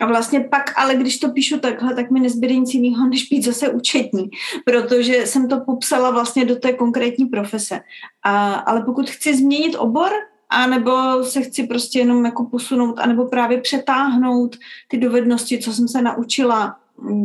A 0.00 0.06
vlastně 0.06 0.40
pak, 0.40 0.78
ale 0.78 0.94
když 0.94 1.18
to 1.18 1.28
píšu 1.28 1.60
takhle, 1.60 1.94
tak 1.94 2.10
mi 2.10 2.20
nezbyde 2.20 2.56
nic 2.56 2.74
jiného, 2.74 3.08
než 3.08 3.28
být 3.28 3.44
zase 3.44 3.68
účetní, 3.68 4.30
protože 4.64 5.26
jsem 5.26 5.48
to 5.48 5.60
popsala 5.60 6.10
vlastně 6.10 6.44
do 6.44 6.56
té 6.56 6.72
konkrétní 6.72 7.26
profese. 7.26 7.80
A, 8.22 8.54
ale 8.54 8.82
pokud 8.82 9.10
chci 9.10 9.36
změnit 9.36 9.74
obor, 9.74 10.10
a 10.48 10.66
nebo 10.66 11.24
se 11.24 11.42
chci 11.42 11.66
prostě 11.66 11.98
jenom 11.98 12.24
jako 12.24 12.44
posunout, 12.44 12.98
anebo 12.98 13.26
právě 13.26 13.60
přetáhnout 13.60 14.56
ty 14.88 14.98
dovednosti, 14.98 15.58
co 15.58 15.72
jsem 15.72 15.88
se 15.88 16.02
naučila 16.02 16.76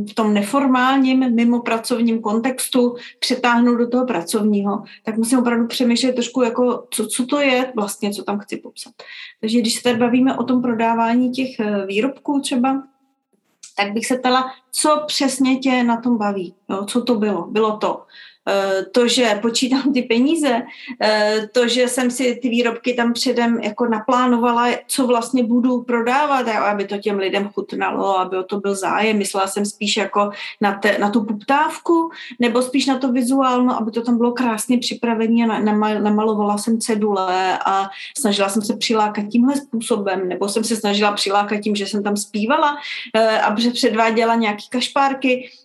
v 0.09 0.13
tom 0.13 0.33
neformálním, 0.33 1.35
mimo 1.35 1.61
pracovním 1.61 2.21
kontextu 2.21 2.95
přetáhnout 3.19 3.77
do 3.77 3.87
toho 3.87 4.05
pracovního, 4.05 4.83
tak 5.03 5.17
musím 5.17 5.39
opravdu 5.39 5.67
přemýšlet 5.67 6.13
trošku 6.13 6.41
jako, 6.41 6.87
co, 6.89 7.07
co 7.07 7.25
to 7.25 7.39
je 7.39 7.73
vlastně, 7.75 8.13
co 8.13 8.23
tam 8.23 8.39
chci 8.39 8.57
popsat. 8.57 8.93
Takže 9.39 9.59
když 9.59 9.75
se 9.75 9.83
tady 9.83 9.97
bavíme 9.97 10.37
o 10.37 10.43
tom 10.43 10.61
prodávání 10.61 11.31
těch 11.31 11.59
eh, 11.59 11.85
výrobků 11.85 12.39
třeba, 12.39 12.83
tak 13.77 13.93
bych 13.93 14.05
se 14.05 14.17
ptala, 14.17 14.51
co 14.71 15.03
přesně 15.07 15.57
tě 15.57 15.83
na 15.83 16.01
tom 16.01 16.17
baví, 16.17 16.53
jo, 16.69 16.85
co 16.85 17.01
to 17.01 17.15
bylo. 17.15 17.47
Bylo 17.47 17.77
to 17.77 18.03
to, 18.91 19.07
že 19.07 19.39
počítám 19.41 19.93
ty 19.93 20.01
peníze, 20.01 20.61
eh, 21.01 21.49
to, 21.51 21.67
že 21.67 21.87
jsem 21.87 22.11
si 22.11 22.39
ty 22.41 22.49
výrobky 22.49 22.93
tam 22.93 23.13
předem 23.13 23.59
jako 23.59 23.85
naplánovala, 23.85 24.67
co 24.87 25.07
vlastně 25.07 25.43
budu 25.43 25.81
prodávat, 25.81 26.47
aby 26.47 26.85
to 26.85 26.97
těm 26.97 27.17
lidem 27.17 27.49
chutnalo, 27.49 28.19
aby 28.19 28.37
o 28.37 28.43
to 28.43 28.59
byl 28.59 28.75
zájem. 28.75 29.17
Myslela 29.17 29.47
jsem 29.47 29.65
spíš 29.65 29.97
jako 29.97 30.29
na, 30.61 30.73
te, 30.73 30.97
na 30.97 31.09
tu 31.09 31.23
poptávku, 31.23 32.09
nebo 32.39 32.61
spíš 32.61 32.85
na 32.85 32.97
to 32.97 33.11
vizuálno, 33.11 33.77
aby 33.77 33.91
to 33.91 34.01
tam 34.01 34.17
bylo 34.17 34.31
krásně 34.31 34.77
připravené 34.77 35.61
namalovala 35.99 36.57
jsem 36.57 36.79
cedule 36.79 37.59
a 37.65 37.89
snažila 38.17 38.49
jsem 38.49 38.61
se 38.61 38.77
přilákat 38.77 39.25
tímhle 39.27 39.55
způsobem, 39.55 40.29
nebo 40.29 40.49
jsem 40.49 40.63
se 40.63 40.75
snažila 40.75 41.11
přilákat 41.11 41.59
tím, 41.59 41.75
že 41.75 41.87
jsem 41.87 42.03
tam 42.03 42.17
zpívala 42.17 42.77
eh, 43.15 43.39
a 43.39 43.55
předváděla 43.73 44.35
nějaký 44.35 44.65
kašpárky 44.69 45.49
Eh, 45.51 45.60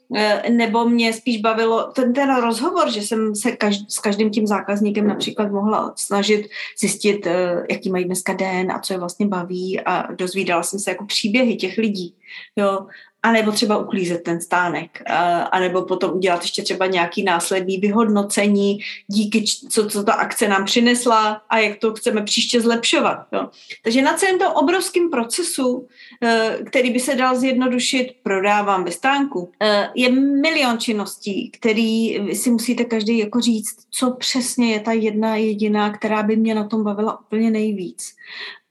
nebo 0.50 0.88
mě 0.88 1.12
spíš 1.12 1.40
bavilo 1.40 1.92
ten, 1.92 2.12
ten 2.12 2.36
rozhovor, 2.36 2.90
že 2.90 3.02
jsem 3.02 3.34
se 3.34 3.52
každ, 3.52 3.90
s 3.90 3.98
každým 3.98 4.30
tím 4.30 4.46
zákazníkem 4.46 5.06
například 5.06 5.50
mohla 5.52 5.92
snažit 5.96 6.48
zjistit, 6.78 7.26
eh, 7.26 7.66
jaký 7.70 7.90
mají 7.90 8.04
dneska 8.04 8.32
den 8.32 8.72
a 8.72 8.78
co 8.78 8.92
je 8.92 8.98
vlastně 8.98 9.26
baví 9.26 9.80
a 9.80 10.12
dozvídala 10.12 10.62
jsem 10.62 10.78
se 10.78 10.90
jako 10.90 11.04
příběhy 11.04 11.56
těch 11.56 11.78
lidí. 11.78 12.14
Jo 12.56 12.86
a 13.26 13.32
nebo 13.32 13.52
třeba 13.52 13.78
uklízet 13.78 14.22
ten 14.22 14.40
stánek, 14.40 15.02
a, 15.50 15.60
nebo 15.60 15.82
potom 15.82 16.12
udělat 16.12 16.42
ještě 16.42 16.62
třeba 16.62 16.86
nějaký 16.86 17.22
následný 17.22 17.78
vyhodnocení 17.78 18.78
díky, 19.06 19.44
co, 19.68 19.86
co 19.86 20.04
ta 20.04 20.12
akce 20.12 20.48
nám 20.48 20.64
přinesla 20.64 21.42
a 21.48 21.58
jak 21.58 21.78
to 21.78 21.94
chceme 21.94 22.22
příště 22.22 22.60
zlepšovat. 22.60 23.26
Jo. 23.32 23.48
Takže 23.82 24.02
na 24.02 24.14
celém 24.14 24.38
tom 24.38 24.52
obrovském 24.52 25.10
procesu, 25.10 25.86
e, 26.22 26.58
který 26.66 26.90
by 26.90 27.00
se 27.00 27.14
dal 27.14 27.36
zjednodušit, 27.36 28.12
prodávám 28.22 28.84
ve 28.84 28.92
stánku, 28.92 29.52
e, 29.62 29.88
je 29.94 30.12
milion 30.12 30.78
činností, 30.78 31.50
který 31.50 32.20
si 32.34 32.50
musíte 32.50 32.84
každý 32.84 33.18
jako 33.18 33.40
říct, 33.40 33.76
co 33.90 34.10
přesně 34.10 34.72
je 34.72 34.80
ta 34.80 34.92
jedna 34.92 35.36
jediná, 35.36 35.90
která 35.90 36.22
by 36.22 36.36
mě 36.36 36.54
na 36.54 36.68
tom 36.68 36.84
bavila 36.84 37.20
úplně 37.20 37.50
nejvíc. 37.50 38.14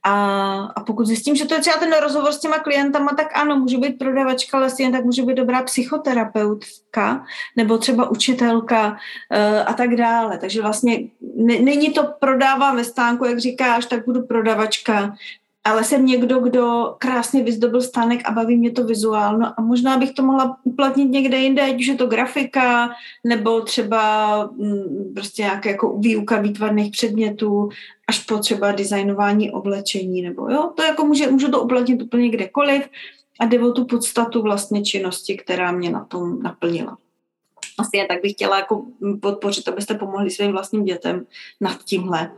A, 0.07 0.13
a 0.75 0.83
pokud 0.83 1.05
zjistím, 1.07 1.35
že 1.35 1.45
to 1.45 1.53
je 1.53 1.59
třeba 1.59 1.77
ten 1.77 1.93
rozhovor 2.01 2.31
s 2.31 2.39
těma 2.39 2.59
klientama, 2.59 3.13
tak 3.17 3.37
ano, 3.37 3.59
může 3.59 3.77
být 3.77 3.97
prodavačka, 3.97 4.57
ale 4.57 4.69
stejně 4.69 4.91
tak 4.91 5.05
může 5.05 5.23
být 5.23 5.35
dobrá 5.35 5.63
psychoterapeutka 5.63 7.25
nebo 7.55 7.77
třeba 7.77 8.09
učitelka 8.09 8.87
uh, 8.87 8.97
a 9.65 9.73
tak 9.73 9.95
dále. 9.95 10.37
Takže 10.37 10.61
vlastně 10.61 10.99
není 11.37 11.93
to 11.93 12.03
prodávám 12.19 12.75
ve 12.75 12.83
stánku, 12.83 13.25
jak 13.25 13.39
říkáš, 13.39 13.85
tak 13.85 14.05
budu 14.05 14.21
prodavačka, 14.21 15.15
ale 15.65 15.84
jsem 15.84 16.06
někdo, 16.06 16.39
kdo 16.39 16.95
krásně 16.97 17.43
vyzdobil 17.43 17.82
stánek 17.82 18.21
a 18.25 18.32
baví 18.32 18.58
mě 18.58 18.71
to 18.71 18.84
vizuálno 18.84 19.54
a 19.58 19.62
možná 19.62 19.97
bych 19.97 20.12
to 20.12 20.23
mohla 20.23 20.58
uplatnit 20.63 21.06
někde 21.06 21.38
jinde, 21.38 21.62
ať 21.62 21.80
už 21.80 21.88
je 21.88 21.95
to 21.95 22.08
grafika 22.08 22.89
nebo 23.23 23.62
třeba 23.62 24.43
mm, 24.45 25.13
prostě 25.13 25.41
nějaké 25.41 25.69
jako 25.69 25.97
výuka 25.97 26.41
výtvarných 26.41 26.91
předmětů 26.91 27.69
až 28.08 28.19
po 28.19 28.38
třeba 28.38 28.71
designování 28.71 29.51
oblečení 29.51 30.21
nebo 30.21 30.49
jo, 30.49 30.71
to 30.75 30.84
jako 30.84 31.06
může, 31.06 31.32
můžu 31.32 31.51
to 31.51 31.63
uplatnit 31.63 32.01
úplně 32.01 32.30
kdekoliv 32.30 32.89
a 33.39 33.45
jde 33.45 33.60
o 33.60 33.71
tu 33.71 33.86
podstatu 33.86 34.41
vlastně 34.41 34.84
činnosti, 34.84 35.38
která 35.38 35.71
mě 35.71 35.89
na 35.89 36.06
tom 36.06 36.43
naplnila. 36.43 36.97
Asi 37.80 37.97
je 37.97 38.06
tak 38.06 38.21
bych 38.21 38.32
chtěla 38.32 38.58
jako 38.58 38.86
podpořit, 39.21 39.67
abyste 39.67 39.93
pomohli 39.93 40.32
svým 40.32 40.51
vlastním 40.51 40.86
dětem 40.86 41.25
nad 41.62 41.84
tímhle 41.84 42.32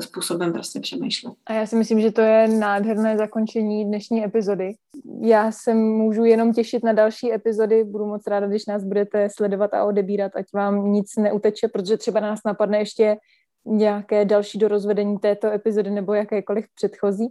způsobem 0.00 0.52
prostě 0.52 0.80
přemýšlet. 0.80 1.34
A 1.46 1.52
já 1.52 1.66
si 1.66 1.76
myslím, 1.76 2.00
že 2.00 2.12
to 2.12 2.20
je 2.20 2.48
nádherné 2.48 3.16
zakončení 3.16 3.84
dnešní 3.84 4.24
epizody. 4.24 4.74
Já 5.20 5.52
se 5.52 5.74
můžu 5.74 6.24
jenom 6.24 6.52
těšit 6.52 6.84
na 6.84 6.92
další 6.92 7.32
epizody, 7.32 7.84
budu 7.84 8.06
moc 8.06 8.26
ráda, 8.26 8.46
když 8.46 8.66
nás 8.66 8.84
budete 8.84 9.28
sledovat 9.36 9.74
a 9.74 9.84
odebírat, 9.84 10.32
ať 10.34 10.46
vám 10.54 10.92
nic 10.92 11.16
neuteče, 11.16 11.68
protože 11.68 11.96
třeba 11.96 12.20
nás 12.20 12.40
napadne 12.46 12.78
ještě 12.78 13.16
nějaké 13.64 14.24
další 14.24 14.58
dorozvedení 14.58 15.18
této 15.18 15.46
epizody 15.46 15.90
nebo 15.90 16.14
jakékoliv 16.14 16.64
předchozí. 16.74 17.28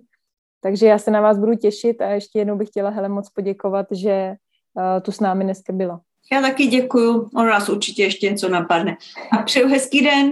Takže 0.61 0.87
já 0.87 0.97
se 0.97 1.11
na 1.11 1.21
vás 1.21 1.39
budu 1.39 1.55
těšit 1.55 2.01
a 2.01 2.09
ještě 2.09 2.39
jednou 2.39 2.57
bych 2.57 2.67
chtěla 2.67 2.89
Hele 2.89 3.09
moc 3.09 3.29
poděkovat, 3.29 3.85
že 3.91 4.33
uh, 4.73 5.01
tu 5.01 5.11
s 5.11 5.19
námi 5.19 5.43
dneska 5.43 5.73
byla. 5.73 6.01
Já 6.31 6.41
taky 6.41 6.67
děkuju, 6.67 7.29
on 7.35 7.47
nás 7.47 7.69
určitě 7.69 8.03
ještě 8.03 8.29
něco 8.29 8.49
napadne. 8.49 8.97
A 9.31 9.43
přeju 9.43 9.67
hezký 9.67 10.01
den. 10.01 10.31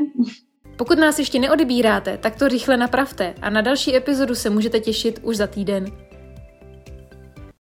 Pokud 0.80 1.00
nás 1.00 1.20
ještě 1.20 1.40
neodebíráte, 1.40 2.18
tak 2.18 2.36
to 2.36 2.48
rychle 2.48 2.78
napravte 2.78 3.34
a 3.42 3.50
na 3.50 3.62
další 3.62 3.96
epizodu 3.96 4.36
se 4.36 4.50
můžete 4.50 4.80
těšit 4.80 5.20
už 5.24 5.38
za 5.38 5.48
týden. 5.48 5.86